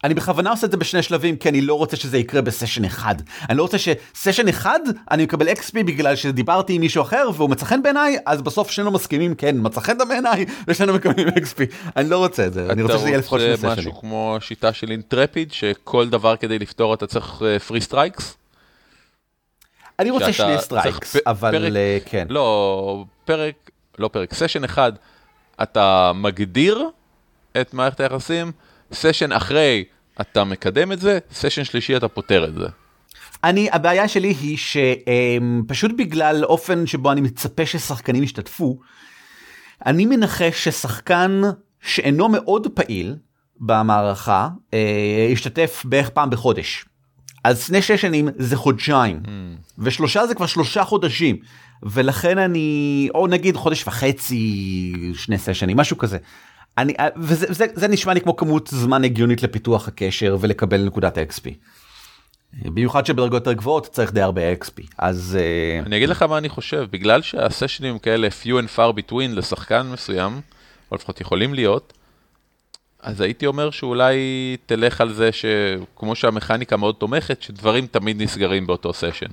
[0.03, 3.15] אני בכוונה עושה את זה בשני שלבים כי אני לא רוצה שזה יקרה בסשן אחד.
[3.49, 4.79] אני לא רוצה שסשן אחד
[5.11, 8.91] אני מקבל XP בגלל שדיברתי עם מישהו אחר והוא מצא חן בעיניי אז בסוף שנינו
[8.91, 11.61] מסכימים כן מצא חן בעיניי ושנינו מקבלים XP.
[11.97, 13.89] אני לא רוצה את זה אני רוצה שזה יהיה לפחות שני אתה רוצה sessions.
[13.89, 18.37] משהו כמו השיטה של Intrepid, שכל דבר כדי לפתור אתה צריך three strikes?
[19.99, 22.27] אני רוצה שני strikes אבל פרק- אה, כן.
[22.29, 23.53] לא, פרק,
[23.97, 24.91] לא פרק, session אחד,
[25.63, 26.89] אתה מגדיר
[27.61, 28.51] את מערכת היחסים,
[28.93, 29.83] session אחרי
[30.21, 32.67] אתה מקדם את זה, session שלישי אתה פותר את זה.
[33.43, 38.79] אני הבעיה שלי היא שפשוט בגלל אופן שבו אני מצפה ששחקנים ישתתפו
[39.85, 41.41] אני מנחש ששחקן
[41.81, 43.15] שאינו מאוד פעיל
[43.59, 46.85] במערכה אה, ישתתף בערך פעם בחודש.
[47.43, 49.19] אז שני ששנים זה חודשיים
[49.77, 51.37] ושלושה זה כבר שלושה חודשים
[51.83, 56.17] ולכן אני או נגיד חודש וחצי שני סשנים משהו כזה.
[56.81, 61.17] אני אה, וזה זה, זה נשמע לי כמו כמות זמן הגיונית לפיתוח הקשר ולקבל נקודת
[61.17, 61.49] ה-XP.
[62.53, 66.49] במיוחד שבדרגות יותר גבוהות צריך די הרבה XP אז אה, אני אגיד לך מה אני
[66.49, 70.41] חושב, בגלל שהסשנים כאלה few and far between לשחקן מסוים,
[70.91, 71.93] או לפחות יכולים להיות,
[73.01, 74.17] אז הייתי אומר שאולי
[74.65, 79.31] תלך על זה שכמו שהמכניקה מאוד תומכת, שדברים תמיד נסגרים באותו סשן.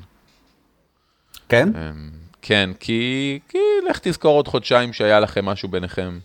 [1.49, 2.11] כן אמ,
[2.43, 3.59] כן, כי, כי
[3.91, 6.19] לך תזכור עוד חודשיים שהיה לכם משהו ביניכם.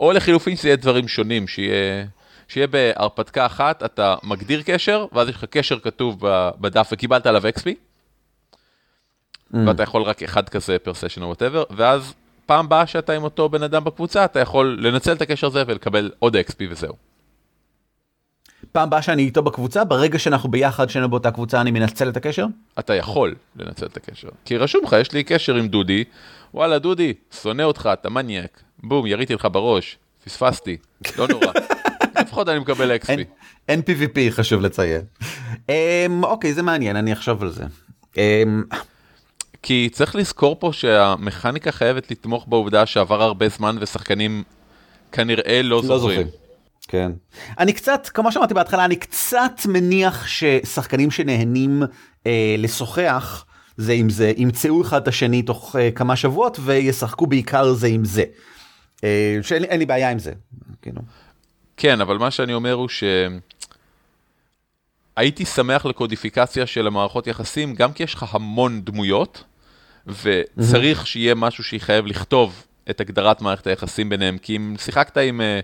[0.00, 2.04] או לחילופין שזה יהיה דברים שונים, שיהיה,
[2.48, 6.16] שיהיה בהרפתקה אחת, אתה מגדיר קשר, ואז יש לך קשר כתוב
[6.60, 7.70] בדף וקיבלת עליו XP.
[9.66, 12.14] ואתה יכול רק אחד כזה per session או whatever, ואז
[12.46, 16.10] פעם הבאה שאתה עם אותו בן אדם בקבוצה, אתה יכול לנצל את הקשר הזה ולקבל
[16.18, 17.09] עוד XP וזהו.
[18.72, 22.46] פעם הבאה שאני איתו בקבוצה, ברגע שאנחנו ביחד, שנינו באותה קבוצה, אני מנצל את הקשר?
[22.78, 24.28] אתה יכול לנצל את הקשר.
[24.44, 26.04] כי רשום לך, יש לי קשר עם דודי,
[26.54, 30.76] וואלה דודי, שונא אותך, אתה מניאק, בום, יריתי לך בראש, פספסתי,
[31.18, 31.46] לא נורא.
[32.20, 33.08] לפחות אני מקבל XP.
[33.08, 33.20] אין,
[33.68, 35.02] אין PvP חשוב לציין.
[35.68, 37.64] אמ, אוקיי זה מעניין אני אחשוב על זה.
[38.16, 38.62] אמ,
[39.62, 44.42] כי צריך לזכור פה שהמכניקה חייבת לתמוך בעובדה שעבר הרבה זמן ושחקנים
[45.12, 46.26] כנראה לא לא זוכרים.
[46.90, 47.12] כן.
[47.58, 51.82] אני קצת כמו שאמרתי בהתחלה אני קצת מניח ששחקנים שנהנים
[52.26, 53.44] אה, לשוחח
[53.76, 58.04] זה עם זה ימצאו אחד את השני תוך אה, כמה שבועות וישחקו בעיקר זה עם
[58.04, 58.24] זה.
[59.04, 60.32] אה, שאין לי, בעיה עם זה.
[60.82, 61.02] כאילו.
[61.76, 63.04] כן, אבל מה שאני אומר הוא ש...
[65.16, 69.44] הייתי שמח לקודיפיקציה של המערכות יחסים, גם כי יש לך המון דמויות,
[70.06, 75.60] וצריך שיהיה משהו שיחייב לכתוב את הגדרת מערכת היחסים ביניהם, כי אם שיחקת עם אה,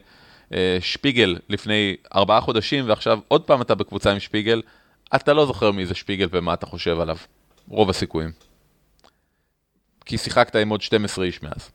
[0.80, 4.62] שפיגל לפני ארבעה חודשים, ועכשיו עוד פעם אתה בקבוצה עם שפיגל,
[5.14, 7.16] אתה לא זוכר מי זה שפיגל ומה אתה חושב עליו,
[7.68, 8.30] רוב הסיכויים.
[10.04, 11.70] כי שיחקת עם עוד 12 איש מאז.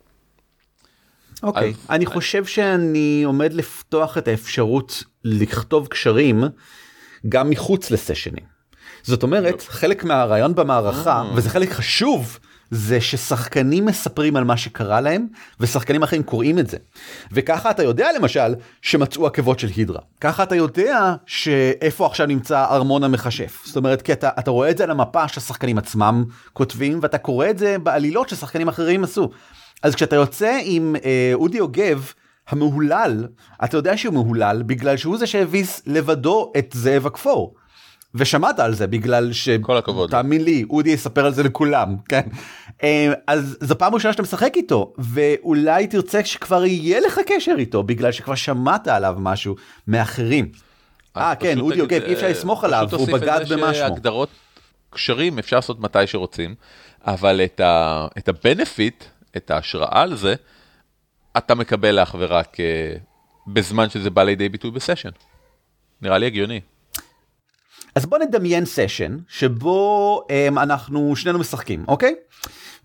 [1.43, 6.43] אוקיי, אז- אני חושב שאני עומד לפתוח את האפשרות לכתוב קשרים
[7.29, 8.43] גם מחוץ לסשנים.
[9.03, 12.39] זאת אומרת, חלק מהרעיון במערכה, וזה חלק חשוב,
[12.71, 15.27] זה ששחקנים מספרים על מה שקרה להם,
[15.59, 16.77] ושחקנים אחרים קוראים את זה.
[17.31, 19.99] וככה אתה יודע למשל שמצאו עקבות של הידרה.
[20.21, 23.61] ככה אתה יודע שאיפה עכשיו נמצא ארמון המכשף.
[23.65, 27.49] זאת אומרת, כי אתה, אתה רואה את זה על המפה שהשחקנים עצמם כותבים, ואתה קורא
[27.49, 29.29] את זה בעלילות ששחקנים אחרים עשו.
[29.83, 32.11] אז כשאתה יוצא עם אה, אודי יוגב
[32.49, 33.27] המהולל,
[33.63, 37.53] אתה יודע שהוא מהולל בגלל שהוא זה שהביס לבדו את זאב הכפור.
[38.15, 39.49] ושמעת על זה בגלל ש...
[39.49, 40.11] כל הכבוד.
[40.11, 42.21] תאמין לי, אודי יספר על זה לכולם, כן.
[42.83, 47.83] אה, אז זו פעם ראשונה שאתה משחק איתו, ואולי תרצה שכבר יהיה לך קשר איתו,
[47.83, 49.55] בגלל שכבר שמעת עליו משהו
[49.87, 50.51] מאחרים.
[51.17, 53.73] אה אז כן, אודי יוגב, אי אפשר אה, לסמוך עליו, הוא בגד במשהו.
[53.73, 54.29] שהגדרות
[54.89, 56.55] קשרים אפשר לעשות מתי שרוצים,
[57.05, 59.03] אבל את ה- את ה-benefit,
[59.37, 60.35] את ההשראה על זה,
[61.37, 62.95] אתה מקבל אך ורק אה,
[63.47, 65.09] בזמן שזה בא לידי ביטוי בסשן.
[66.01, 66.61] נראה לי הגיוני.
[67.95, 72.15] אז בוא נדמיין סשן שבו um, אנחנו שנינו משחקים אוקיי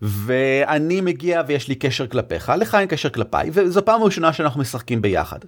[0.01, 5.01] ואני מגיע ויש לי קשר כלפיך לך אין קשר כלפיי וזו פעם ראשונה שאנחנו משחקים
[5.01, 5.39] ביחד.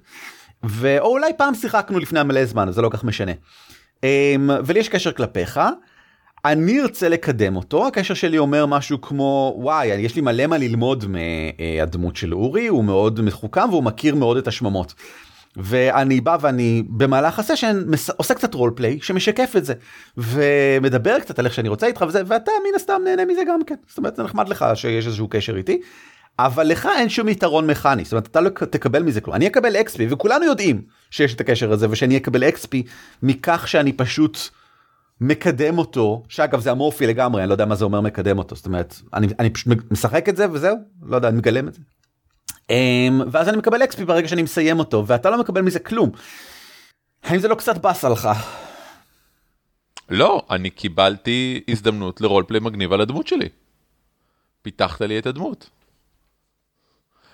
[0.65, 0.99] ו...
[0.99, 3.31] או אולי פעם שיחקנו לפני מלא זמן זה לא כך משנה.
[3.97, 4.05] Um,
[4.65, 5.59] ולי יש קשר כלפיך.
[6.45, 11.05] אני ארצה לקדם אותו הקשר שלי אומר משהו כמו וואי יש לי מלא מה ללמוד
[11.07, 14.93] מהדמות של אורי הוא מאוד מחוכם והוא מכיר מאוד את השממות.
[15.57, 17.81] ואני בא ואני במהלך הסשן.
[18.17, 19.73] עושה קצת רולפליי שמשקף את זה
[20.17, 23.75] ומדבר קצת על איך שאני רוצה איתך וזה ואתה מן הסתם נהנה מזה גם כן
[23.87, 25.81] זאת אומרת זה נחמד לך שיש איזשהו קשר איתי.
[26.39, 29.75] אבל לך אין שום יתרון מכני זאת אומרת אתה לא תקבל מזה כלום אני אקבל
[29.75, 30.81] אקספי וכולנו יודעים
[31.11, 32.83] שיש את הקשר הזה ושאני אקבל אקספי
[33.23, 34.37] מכך שאני פשוט
[35.21, 38.65] מקדם אותו שאגב זה אמורפי לגמרי אני לא יודע מה זה אומר מקדם אותו זאת
[38.65, 41.81] אומרת אני, אני פשוט משחק את זה וזהו לא יודע אני מגלם את זה.
[42.69, 42.71] Um,
[43.31, 46.11] ואז אני מקבל אקספי ברגע שאני מסיים אותו ואתה לא מקבל מזה כלום.
[47.23, 48.29] האם זה לא קצת באסה לך?
[50.09, 53.49] לא, אני קיבלתי הזדמנות לרולפליי מגניב על הדמות שלי.
[54.61, 55.69] פיתחת לי את הדמות.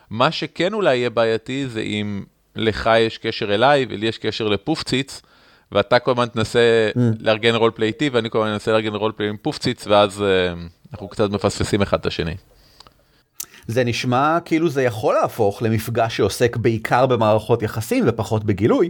[0.10, 2.24] מה שכן אולי יהיה בעייתי זה אם
[2.56, 5.22] לך יש קשר אליי ולי יש קשר לפופציץ,
[5.72, 9.88] ואתה כל הזמן תנסה לארגן רולפליי איתי ואני כל הזמן אנסה לארגן רולפליי עם פופציץ,
[9.88, 10.54] ואז אה,
[10.92, 12.36] אנחנו קצת מפספסים אחד את השני.
[13.68, 18.90] זה נשמע כאילו זה יכול להפוך למפגש שעוסק בעיקר במערכות יחסים ופחות בגילוי,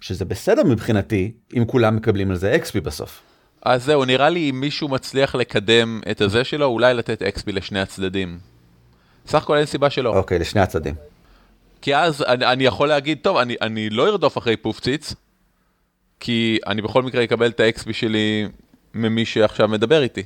[0.00, 3.20] שזה בסדר מבחינתי אם כולם מקבלים על זה אקספי בסוף.
[3.62, 7.80] אז זהו, נראה לי אם מישהו מצליח לקדם את הזה שלו, אולי לתת אקספי לשני
[7.80, 8.38] הצדדים.
[9.26, 10.16] סך הכל אין סיבה שלא.
[10.16, 10.94] אוקיי, לשני הצדדים.
[11.82, 15.14] כי אז אני, אני יכול להגיד, טוב, אני, אני לא ארדוף אחרי פופציץ,
[16.20, 18.48] כי אני בכל מקרה אקבל את האקספי שלי
[18.94, 20.22] ממי שעכשיו מדבר איתי.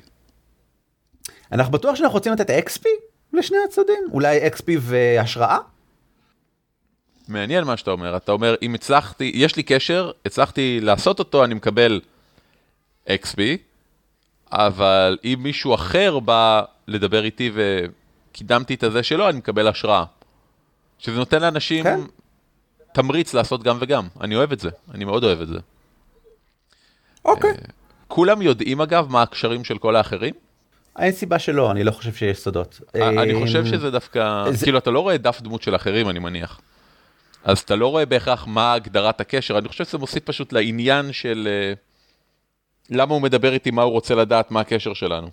[1.53, 2.89] אנחנו בטוח שאנחנו רוצים לתת אקספי
[3.33, 4.09] לשני הצדדים?
[4.13, 5.59] אולי אקספי והשראה?
[7.29, 11.55] מעניין מה שאתה אומר, אתה אומר, אם הצלחתי, יש לי קשר, הצלחתי לעשות אותו, אני
[11.55, 12.01] מקבל
[13.09, 13.59] אקספי,
[14.53, 20.05] אבל אם מישהו אחר בא לדבר איתי וקידמתי את הזה שלו, אני מקבל השראה.
[20.99, 22.01] שזה נותן לאנשים כן.
[22.93, 25.59] תמריץ לעשות גם וגם, אני אוהב את זה, אני מאוד אוהב את זה.
[27.25, 27.55] אוקיי.
[28.09, 30.35] כולם יודעים אגב מה הקשרים של כל האחרים?
[30.99, 32.81] אין סיבה שלא, אני לא חושב שיש סודות.
[32.95, 36.19] אני אמ, חושב שזה דווקא, זה- כאילו אתה לא רואה דף דמות של אחרים אני
[36.19, 36.61] מניח.
[37.45, 41.49] אז אתה לא רואה בהכרח מה הגדרת הקשר, אני חושב שזה מוסיף פשוט לעניין של
[41.51, 41.73] אה,
[42.97, 45.29] למה הוא מדבר איתי, מה הוא רוצה לדעת, מה הקשר שלנו.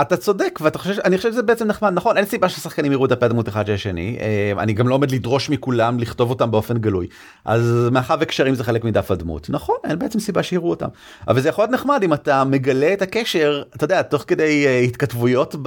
[0.00, 3.24] אתה צודק ואתה חושב אני חושב שזה בעצם נחמד נכון אין סיבה ששחקנים יראו דפי
[3.24, 7.06] הדמות אחד של השני אה, אני גם לא עומד לדרוש מכולם לכתוב אותם באופן גלוי.
[7.44, 10.88] אז מאחר וקשרים זה חלק מדף הדמות נכון אין בעצם סיבה שיראו אותם.
[11.28, 14.88] אבל זה יכול להיות נחמד אם אתה מגלה את הקשר אתה יודע תוך כדי uh,
[14.88, 15.58] התכתבויות uh,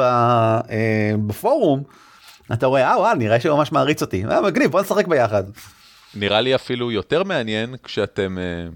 [1.28, 1.84] בפורום
[2.54, 4.26] אתה רואה אה וואל נראה שממש מעריץ אותי.
[4.26, 5.44] אה, מגניב בוא נשחק ביחד.
[6.16, 8.68] נראה לי אפילו יותר מעניין כשאתם אה,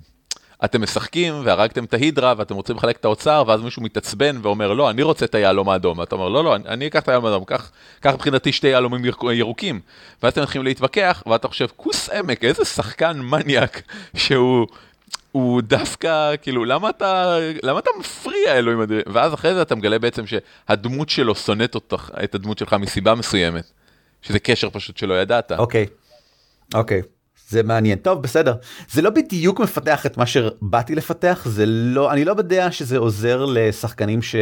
[0.66, 4.90] אתם משחקים והרגתם את ההידרה ואתם רוצים לחלק את האוצר ואז מישהו מתעצבן ואומר לא
[4.90, 7.72] אני רוצה את היהלום האדום אתה אומר לא לא אני אקח את היהלום האדום קח
[8.06, 9.80] מבחינתי שתי יהלומים ירוקים
[10.24, 13.82] ואז אתם מתחילים להתווכח ואתה חושב כוס עמק איזה שחקן מניאק
[14.16, 14.68] שהוא.
[15.32, 20.00] הוא דווקא כאילו למה אתה למה אתה מפריע אלוהים אדירים ואז אחרי זה אתה מגלה
[20.00, 23.64] בעצם שהדמות שלו שונאת אותך את הדמות שלך מסיבה מסוימת.
[24.22, 25.52] שזה קשר פשוט שלא ידעת.
[25.52, 25.86] אוקיי.
[26.74, 27.02] אוקיי.
[27.50, 28.54] זה מעניין טוב בסדר
[28.92, 33.46] זה לא בדיוק מפתח את מה שבאתי לפתח זה לא אני לא בדעה שזה עוזר
[33.46, 34.36] לשחקנים ש...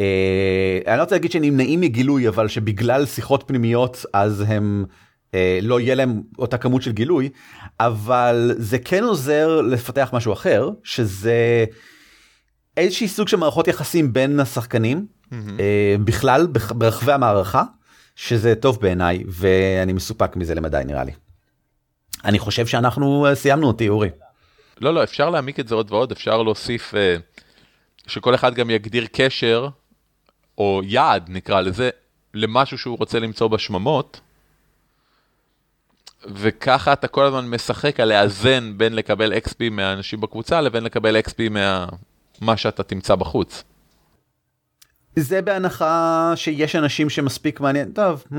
[0.00, 4.84] אה, אני לא רוצה להגיד שנמנעים מגילוי אבל שבגלל שיחות פנימיות אז הם
[5.34, 7.28] אה, לא יהיה להם אותה כמות של גילוי
[7.80, 11.64] אבל זה כן עוזר לפתח משהו אחר שזה
[12.76, 15.34] איזשהי סוג של מערכות יחסים בין השחקנים mm-hmm.
[15.60, 17.62] אה, בכלל ברחבי המערכה
[18.16, 21.12] שזה טוב בעיניי ואני מסופק מזה למדי נראה לי.
[22.24, 24.08] אני חושב שאנחנו אה, סיימנו אותי אורי.
[24.80, 27.16] לא לא אפשר להעמיק את זה עוד ועוד אפשר להוסיף אה,
[28.06, 29.68] שכל אחד גם יגדיר קשר
[30.58, 31.90] או יעד נקרא לזה
[32.34, 34.20] למשהו שהוא רוצה למצוא בשממות.
[36.26, 41.38] וככה אתה כל הזמן משחק על לאזן בין לקבל XP מהאנשים בקבוצה לבין לקבל XP
[42.40, 43.64] מה שאתה תמצא בחוץ.
[45.16, 48.34] זה בהנחה שיש אנשים שמספיק מעניין טוב hmm,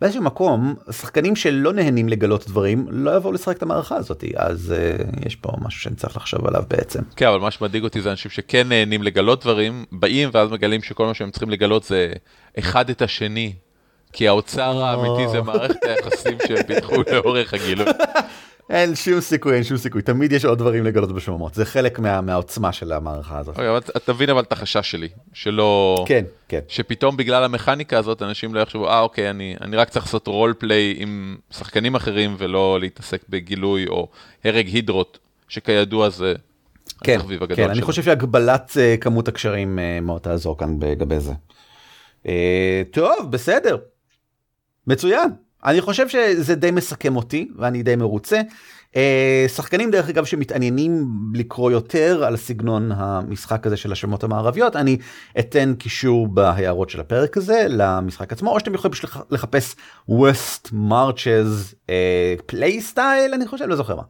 [0.00, 5.26] באיזשהו מקום שחקנים שלא נהנים לגלות דברים לא יבואו לשחק את המערכה הזאת אז uh,
[5.26, 7.00] יש פה משהו שאני צריך לחשוב עליו בעצם.
[7.16, 11.06] כן אבל מה שמדאיג אותי זה אנשים שכן נהנים לגלות דברים באים ואז מגלים שכל
[11.06, 12.12] מה שהם צריכים לגלות זה
[12.58, 13.52] אחד את השני.
[14.12, 17.86] כי האוצר האמיתי זה מערכת היחסים שהם פיתחו לאורך הגילוי.
[18.72, 22.20] אין שום סיכוי אין שום סיכוי תמיד יש עוד דברים לגלות בשממות זה חלק מה,
[22.20, 23.56] מהעוצמה של המערכה הזאת.
[23.58, 28.54] אוקיי, אתה מבין אבל את החשש שלי שלא כן כן שפתאום בגלל המכניקה הזאת אנשים
[28.54, 32.80] לא יחשבו אה אוקיי אני אני רק צריך לעשות רול פליי עם שחקנים אחרים ולא
[32.80, 34.08] להתעסק בגילוי או
[34.44, 36.34] הרג הידרות שכידוע זה.
[37.04, 37.18] כן,
[37.56, 41.32] כן אני חושב שהגבלת uh, כמות הקשרים uh, מאוד תעזור כאן לגבי זה.
[42.22, 42.28] Uh,
[42.90, 43.76] טוב בסדר
[44.86, 45.30] מצוין
[45.64, 48.40] אני חושב שזה די מסכם אותי ואני די מרוצה.
[48.92, 48.94] Uh,
[49.48, 54.98] שחקנים דרך אגב שמתעניינים לקרוא יותר על סגנון המשחק הזה של השממות המערביות אני
[55.38, 58.94] אתן קישור בהערות של הפרק הזה למשחק עצמו או שאתם יכולים
[59.30, 59.74] לחפש
[60.10, 61.74] West Marches
[62.46, 64.02] playstyle uh, אני חושב לא זוכר מה.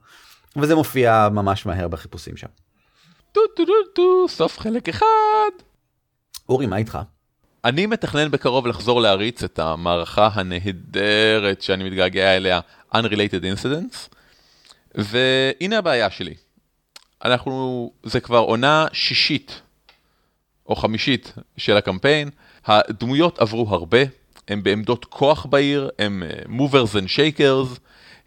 [0.57, 2.49] וזה מופיע ממש מהר בחיפושים שם.
[3.33, 5.53] טו טו טו טו סוף חלק אחד.
[6.49, 6.99] אורי מה איתך?
[7.65, 12.61] אני מתכנן בקרוב לחזור להריץ את המערכה הנהדרת שאני מתגעגע אליה,
[12.95, 14.15] Unrelated Incidents,
[14.95, 16.35] והנה הבעיה שלי.
[17.25, 19.61] אנחנו, זה כבר עונה שישית
[20.67, 22.31] או חמישית של הקמפיין,
[22.67, 23.99] הדמויות עברו הרבה,
[24.49, 27.79] הם בעמדות כוח בעיר, הם movers and shakers,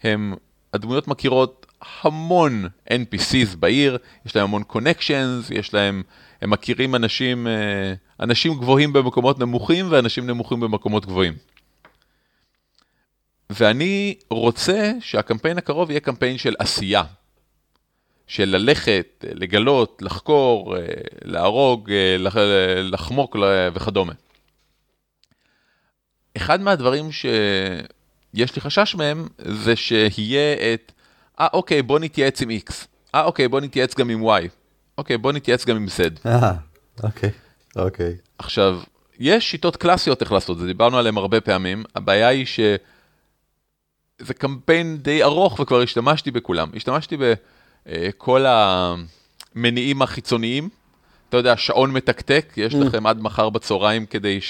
[0.02, 0.34] הם,
[0.74, 1.66] הדמויות מכירות
[2.02, 6.02] המון NPCs בעיר, יש להם המון connections, יש להם,
[6.42, 11.34] הם מכירים אנשים, אה, אנשים גבוהים במקומות נמוכים ואנשים נמוכים במקומות גבוהים.
[13.50, 17.02] ואני רוצה שהקמפיין הקרוב יהיה קמפיין של עשייה.
[18.26, 20.82] של ללכת, לגלות, לחקור, אה,
[21.24, 22.16] להרוג, אה,
[22.82, 23.36] לחמוק
[23.74, 24.12] וכדומה.
[26.36, 30.92] אחד מהדברים שיש לי חשש מהם זה שיהיה את,
[31.40, 32.72] אה אוקיי בוא נתייעץ עם X,
[33.14, 34.48] אה אוקיי בוא נתייעץ גם עם Y,
[34.98, 36.28] אוקיי בוא נתייעץ גם עם Z.
[36.28, 36.52] אה,
[37.02, 37.30] אוקיי.
[37.76, 38.14] אוקיי.
[38.18, 38.28] Okay.
[38.38, 38.80] עכשיו,
[39.18, 44.96] יש שיטות קלאסיות איך לעשות את זה, דיברנו עליהן הרבה פעמים, הבעיה היא שזה קמפיין
[44.96, 46.68] די ארוך וכבר השתמשתי בכולם.
[46.76, 47.16] השתמשתי
[47.86, 50.68] בכל המניעים החיצוניים,
[51.28, 52.76] אתה יודע, שעון מתקתק, יש mm.
[52.76, 54.40] לכם עד מחר בצהריים כדי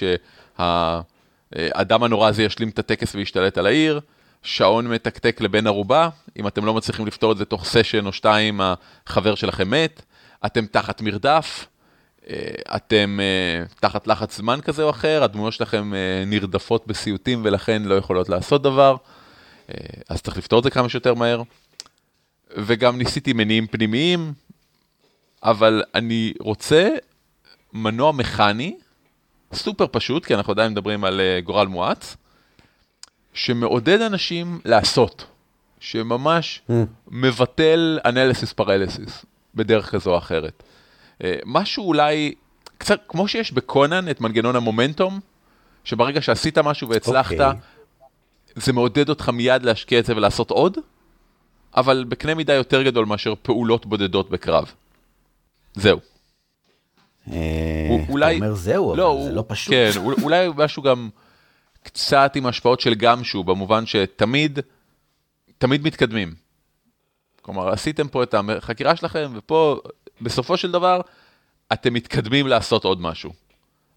[0.59, 4.00] שהאדם הנורא הזה ישלים את הטקס וישתלט על העיר.
[4.42, 8.61] שעון מתקתק לבן ערובה, אם אתם לא מצליחים לפתור את זה תוך סשן או שתיים,
[9.06, 10.02] החבר שלכם מת,
[10.46, 11.66] אתם תחת מרדף,
[12.31, 17.83] אה, אתם אה, תחת לחץ זמן כזה או אחר, הדמויות שלכם אה, נרדפות בסיוטים ולכן
[17.83, 18.96] לא יכולות לעשות דבר,
[20.09, 21.42] אז צריך לפתור את זה כמה שיותר מהר.
[22.57, 24.33] וגם ניסיתי מניעים פנימיים,
[25.42, 26.88] אבל אני רוצה
[27.72, 28.77] מנוע מכני,
[29.53, 32.16] סופר פשוט, כי אנחנו עדיין מדברים על גורל מואץ,
[33.35, 35.25] שמעודד אנשים לעשות,
[35.81, 36.72] שממש mm.
[37.09, 39.25] מבטל אנליסיס פרליסיס
[39.57, 40.62] בדרך כזו או אחרת.
[41.25, 42.35] אה, משהו אולי
[42.79, 45.21] קצת כמו שיש בקונן את מנגנון המומנטום,
[45.85, 47.61] שברגע שעשית משהו והצלחת, אוקיי.
[48.57, 50.79] זה מעודד אותך מיד להשקיע את זה ולעשות עוד,
[51.77, 54.73] אבל בקנה מידה יותר גדול מאשר פעולות בודדות בקרב.
[55.75, 56.01] זהו.
[57.33, 58.37] אה, אולי...
[58.37, 59.75] אתה אומר זהו, אבל הוא- זה לא פשוט.
[59.75, 61.09] כן, אול- אולי משהו גם
[61.83, 64.59] קצת עם השפעות של גמשו, במובן שתמיד,
[65.59, 66.35] תמיד מתקדמים.
[67.46, 69.80] כלומר, עשיתם פה את החקירה שלכם, ופה,
[70.20, 71.00] בסופו של דבר,
[71.72, 73.32] אתם מתקדמים לעשות עוד משהו.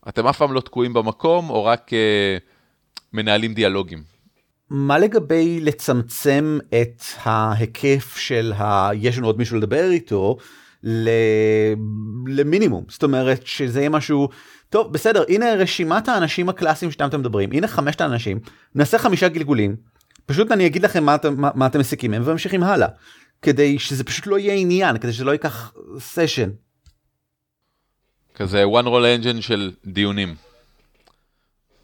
[0.10, 2.38] אתם אף פעם לא תקועים במקום, או רק אה,
[3.14, 4.04] מנהלים דיאלוגים.
[4.70, 8.90] מה לגבי לצמצם את ההיקף של ה...
[8.94, 10.38] יש לנו עוד מישהו לדבר איתו
[10.84, 11.10] ל...
[12.28, 14.30] למינימום זאת אומרת שזה יהיה משהו
[14.70, 18.40] טוב בסדר הנה רשימת האנשים הקלאסיים שאתם אתם מדברים הנה חמשת האנשים
[18.76, 19.76] נעשה חמישה גלגולים
[20.26, 22.88] פשוט אני אגיד לכם מה מה, מה אתם מסיקים מהם וממשיכים הלאה
[23.42, 26.50] כדי שזה פשוט לא יהיה עניין כדי שזה לא ייקח session
[28.36, 30.36] כזה one roll engine של דיונים.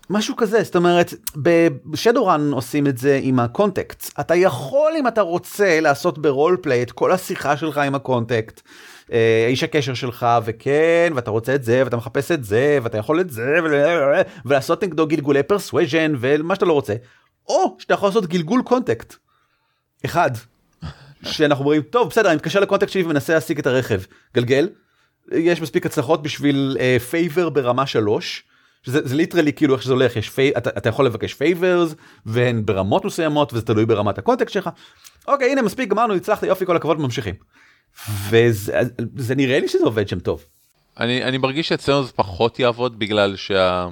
[0.10, 1.14] משהו כזה זאת אומרת
[1.86, 6.27] ב Shadowrun עושים את זה עם ה contact אתה יכול אם אתה רוצה לעשות ב
[6.27, 8.62] role play את כל השיחה שלך עם ה contact.
[9.12, 13.22] אה, איש הקשר שלך וכן ואתה רוצה את זה ואתה מחפש את זה ואתה יכול
[13.22, 16.96] את זה ול- ולעשות נגדו גלגולי persuasion ומה שאתה לא רוצה.
[17.48, 19.16] או שאתה יכול לעשות גלגול contact.
[20.06, 20.32] אחד.
[21.28, 24.02] שאנחנו אומרים טוב בסדר אני מתקשר ל contact שלי ומנסה להשיג את הרכב
[24.36, 24.70] גלגל.
[25.32, 26.78] יש מספיק הצלחות בשביל
[27.10, 28.44] favor ברמה 3.
[28.86, 32.66] שזה זה literally כאילו איך שזה הולך יש פי, אתה, אתה יכול לבקש favors והן
[32.66, 34.70] ברמות מסוימות וזה תלוי ברמת ה contacts שלך.
[35.28, 37.36] אוקיי הנה מספיק גמרנו הצלחת יופי כל הכבוד ממשיכים.
[38.30, 38.80] וזה
[39.16, 40.46] זה נראה לי שזה עובד שם טוב.
[41.00, 43.88] אני, אני מרגיש שאצלנו זה פחות יעבוד בגלל שה...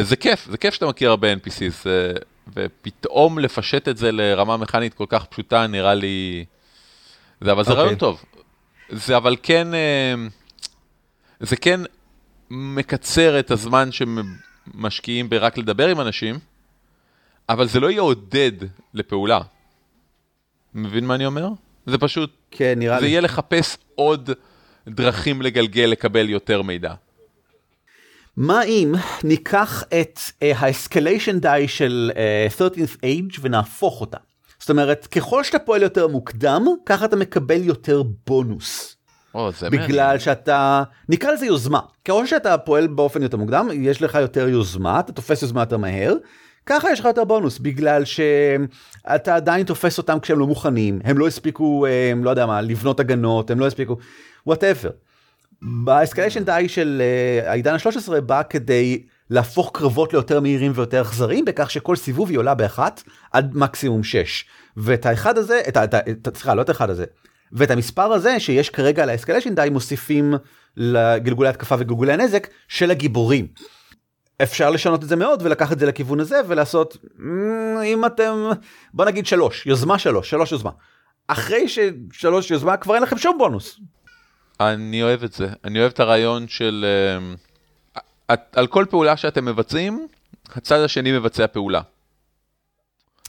[0.00, 2.12] זה כיף, זה כיף שאתה מכיר הרבה NPCs, זה...
[2.52, 6.44] ופתאום לפשט את זה לרמה מכנית כל כך פשוטה נראה לי...
[7.40, 7.84] זה, אבל זה אוקיי.
[7.84, 8.24] רעיון טוב.
[8.90, 10.14] זה אבל כן, אה,
[11.40, 11.80] זה כן
[12.50, 16.38] מקצר את הזמן שמשקיעים ברק לדבר עם אנשים,
[17.48, 18.52] אבל זה לא יעודד
[18.94, 19.40] לפעולה.
[20.74, 21.48] מבין מה אני אומר?
[21.86, 23.10] זה פשוט כן נראה זה לי.
[23.10, 24.30] יהיה לחפש עוד
[24.88, 26.94] דרכים לגלגל לקבל יותר מידע.
[28.36, 28.94] מה אם
[29.24, 34.18] ניקח את ה escalation die של אה, 13th age ונהפוך אותה.
[34.58, 38.96] זאת אומרת ככל שאתה פועל יותר מוקדם ככה אתה מקבל יותר בונוס.
[39.58, 44.48] זה בגלל שאתה נקרא לזה יוזמה ככל שאתה פועל באופן יותר מוקדם יש לך יותר
[44.48, 46.14] יוזמה אתה תופס יוזמה יותר מהר.
[46.66, 51.26] ככה יש לך יותר בונוס בגלל שאתה עדיין תופס אותם כשהם לא מוכנים הם לא
[51.26, 53.96] הספיקו הם לא יודע מה לבנות הגנות הם לא הספיקו
[54.46, 54.90] whatever.
[55.66, 61.44] ב escalation die של אה, העידן ה-13 בא כדי להפוך קרבות ליותר מהירים ויותר אכזריים
[61.44, 64.44] בכך שכל סיבוב היא עולה באחת עד מקסימום 6
[64.76, 65.98] ואת האחד הזה את ה-
[66.34, 67.04] סליחה לא את האחד הזה
[67.52, 70.34] ואת המספר הזה שיש כרגע על ה escalation die מוסיפים
[70.76, 73.46] לגלגולי התקפה וגלגולי הנזק של הגיבורים.
[74.42, 78.50] אפשר לשנות את זה מאוד ולקחת את זה לכיוון הזה ולעשות "מ, אם אתם
[78.94, 80.70] בוא נגיד שלוש יוזמה שלוש שלוש יוזמה.
[81.28, 83.80] אחרי ששלוש יוזמה כבר אין לכם שום בונוס.
[84.60, 85.48] אני אוהב את זה.
[85.64, 86.84] אני אוהב את הרעיון של...
[87.98, 90.08] אה, את- על כל פעולה שאתם מבצעים,
[90.54, 91.80] הצד השני מבצע פעולה.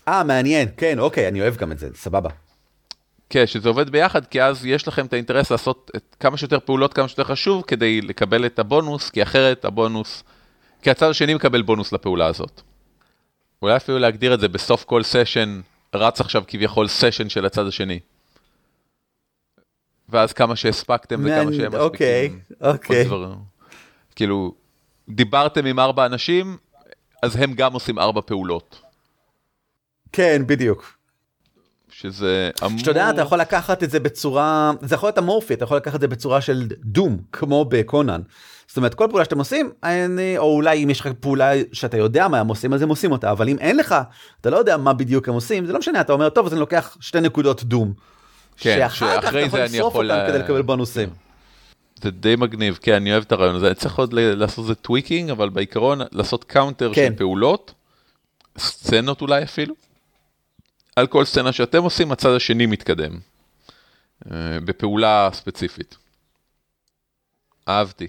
[0.07, 2.29] אה מעניין כן אוקיי אני אוהב גם את זה סבבה.
[3.29, 6.93] כן, שזה עובד ביחד, כי אז יש לכם את האינטרס לעשות את כמה שיותר פעולות
[6.93, 10.23] כמה שיותר חשוב כדי לקבל את הבונוס, כי אחרת הבונוס...
[10.81, 12.61] כי הצד השני מקבל בונוס לפעולה הזאת.
[13.61, 15.61] אולי אפילו להגדיר את זה בסוף כל סשן,
[15.95, 17.99] רץ עכשיו כביכול סשן של הצד השני.
[20.09, 22.57] ואז כמה שהספקתם וכמה שהם אוקיי, מספיקים.
[22.61, 23.03] אוקיי.
[23.03, 23.35] דברים.
[24.15, 24.53] כאילו,
[25.09, 26.57] דיברתם עם ארבע אנשים,
[27.23, 28.81] אז הם גם עושים ארבע פעולות.
[30.11, 30.95] כן בדיוק.
[31.89, 32.79] שזה אמור...
[32.79, 35.95] שאתה יודע אתה יכול לקחת את זה בצורה זה יכול להיות אמורפי אתה יכול לקחת
[35.95, 38.21] את זה בצורה של דום כמו בקונן.
[38.67, 42.27] זאת אומרת כל פעולה שאתם עושים אני, או אולי אם יש לך פעולה שאתה יודע
[42.27, 43.95] מה הם עושים אז הם עושים אותה אבל אם אין לך
[44.41, 46.59] אתה לא יודע מה בדיוק הם עושים זה לא משנה אתה אומר טוב אז אני
[46.59, 47.93] לוקח שתי נקודות doom.
[48.57, 49.95] כן, שאחר כך אתה יכול לשרוף.
[49.95, 51.09] אותם לה- כדי לקבל בונוסים.
[52.01, 53.73] זה די מגניב, כן, אני אוהב את הרעיון הזה.
[53.73, 57.07] צריך עוד ל- לעשות איזה tweaking, אבל בעיקרון לעשות counter כן.
[57.11, 57.73] של פעולות,
[58.57, 59.75] סצנות אולי אפילו.
[60.95, 63.19] על כל סצנה שאתם עושים, הצד השני מתקדם.
[64.31, 65.97] אה, בפעולה ספציפית.
[67.67, 68.07] אהבתי.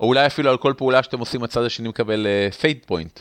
[0.00, 2.26] או אולי אפילו על כל פעולה שאתם עושים, הצד השני מקבל
[2.60, 3.20] Fate point.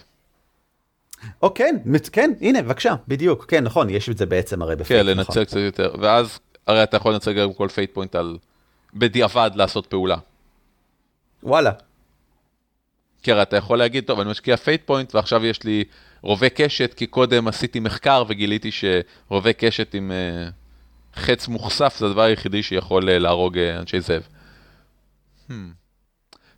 [1.42, 1.76] או כן
[2.12, 5.18] כן הנה בבקשה בדיוק כן נכון יש את זה בעצם הרי ב Fate, כן, נכון.
[5.18, 5.96] לנצל קצת יותר.
[6.02, 8.38] ואז, הרי אתה יכול לנצל גם כל Fate point על...
[8.94, 10.18] בדיעבד לעשות פעולה.
[11.44, 11.72] וואלה
[13.24, 15.84] כי הרי אתה יכול להגיד, טוב, אני משקיע Fate point ועכשיו יש לי
[16.22, 22.22] רובה קשת, כי קודם עשיתי מחקר וגיליתי שרובה קשת עם אה, חץ מוכסף זה הדבר
[22.22, 24.28] היחידי שיכול אה, להרוג אה, אנשי זאב.
[25.50, 25.54] Hmm.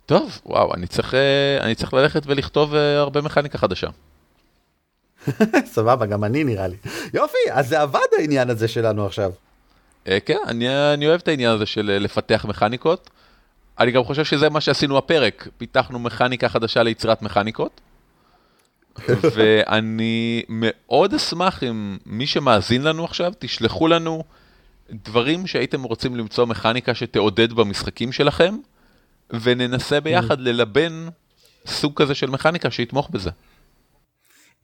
[0.06, 3.88] טוב, וואו, אני צריך, אה, אני צריך ללכת ולכתוב אה, הרבה מכניקה חדשה.
[5.74, 6.76] סבבה, גם אני נראה לי.
[7.14, 9.32] יופי, אז זה עבד העניין הזה שלנו עכשיו.
[10.08, 13.10] אה, כן, אני, אני אוהב את העניין הזה של אה, לפתח מכניקות.
[13.78, 17.80] אני גם חושב שזה מה שעשינו הפרק, פיתחנו מכניקה חדשה ליצירת מכניקות.
[19.34, 24.24] ואני מאוד אשמח אם מי שמאזין לנו עכשיו, תשלחו לנו
[24.90, 28.56] דברים שהייתם רוצים למצוא מכניקה שתעודד במשחקים שלכם,
[29.30, 31.08] וננסה ביחד ללבן
[31.66, 33.30] סוג כזה של מכניקה שיתמוך בזה.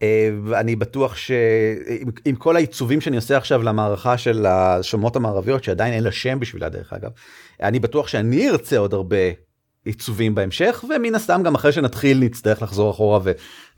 [0.03, 5.95] אה, ואני בטוח שעם עם כל העיצובים שאני עושה עכשיו למערכה של השומות המערביות שעדיין
[5.95, 7.11] אין לה שם בשבילה דרך אגב
[7.63, 9.17] אני בטוח שאני ארצה עוד הרבה
[9.85, 13.21] עיצובים בהמשך ומן הסתם גם אחרי שנתחיל נצטרך לחזור אחורה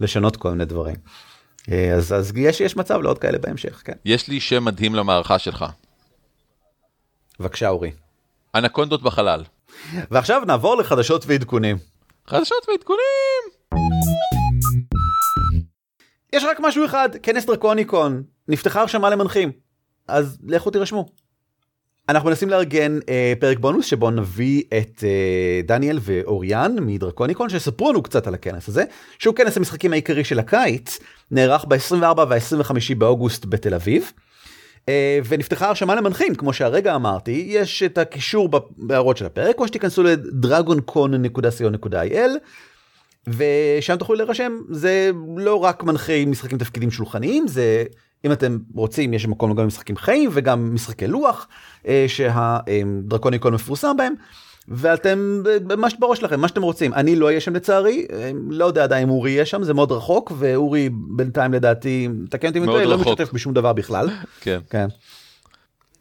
[0.01, 0.97] ולשנות כל מיני דברים.
[1.73, 5.39] אה, אז אז יש יש מצב לעוד כאלה בהמשך כן יש לי שם מדהים למערכה
[5.39, 5.65] שלך,
[7.41, 7.91] בבקשה אורי.
[8.55, 9.45] אנקונדות בחלל.
[10.11, 11.77] ועכשיו נעבור לחדשות ועדכונים.
[12.27, 14.28] חדשות ועדכונים!
[16.33, 19.53] יש רק משהו אחד כנס דרקוניקון נפתחה הרשמה למנחים
[20.09, 21.07] אז לכו תירשמו.
[22.09, 28.03] אנחנו מנסים לארגן אה, פרק בונוס שבו נביא את אה, דניאל ואוריאן מדרקוניקון שיספרו לנו
[28.03, 28.85] קצת על הכנס הזה
[29.19, 30.99] שהוא כנס המשחקים העיקרי של הקיץ
[31.31, 34.13] נערך ב-24 וה-25 באוגוסט בתל אביב.
[34.89, 40.03] אה, ונפתחה הרשמה למנחים כמו שהרגע אמרתי יש את הקישור בהערות של הפרק או שתיכנסו
[40.03, 42.31] לדרגונקון.co.il
[43.37, 47.85] ושם תוכלו להירשם זה לא רק מנחי משחקים תפקידים שולחניים זה
[48.25, 51.49] אם אתם רוצים יש מקום גם משחקים חיים וגם משחקי לוח
[51.87, 54.15] אה, שהדרקוניקון מפורסם בהם.
[54.71, 55.43] ואתם
[55.79, 59.03] מה שבראש שלכם מה שאתם רוצים אני לא אהיה שם לצערי אה, לא יודע עדיין
[59.03, 62.99] אם אורי יהיה שם זה מאוד רחוק ואורי בינתיים לדעתי תקן אותי לא.
[62.99, 64.09] משתתף בשום דבר בכלל.
[64.41, 64.59] כן.
[64.71, 64.89] כן.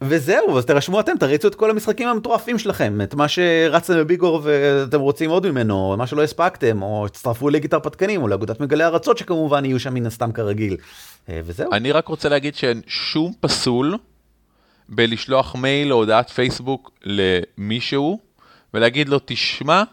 [0.01, 4.99] וזהו אז תרשמו אתם תריצו את כל המשחקים המטורפים שלכם את מה שרצתם בביגור ואתם
[4.99, 9.17] רוצים עוד ממנו או מה שלא הספקתם או הצטרפו לגיטר פתקנים או לאגודת מגלי ארצות
[9.17, 10.77] שכמובן יהיו שם מן הסתם כרגיל.
[11.29, 11.71] אה, וזהו.
[11.71, 13.97] אני רק רוצה להגיד שאין שום פסול
[14.89, 18.19] בלשלוח מייל או הודעת פייסבוק למישהו
[18.73, 19.83] ולהגיד לו, תשמע,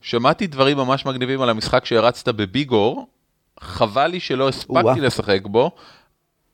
[0.00, 3.06] שמעתי דברים ממש מגניבים על המשחק שהרצת בביגור,
[3.60, 5.00] חבל לי שלא הספקתי או-אה.
[5.00, 5.70] לשחק בו,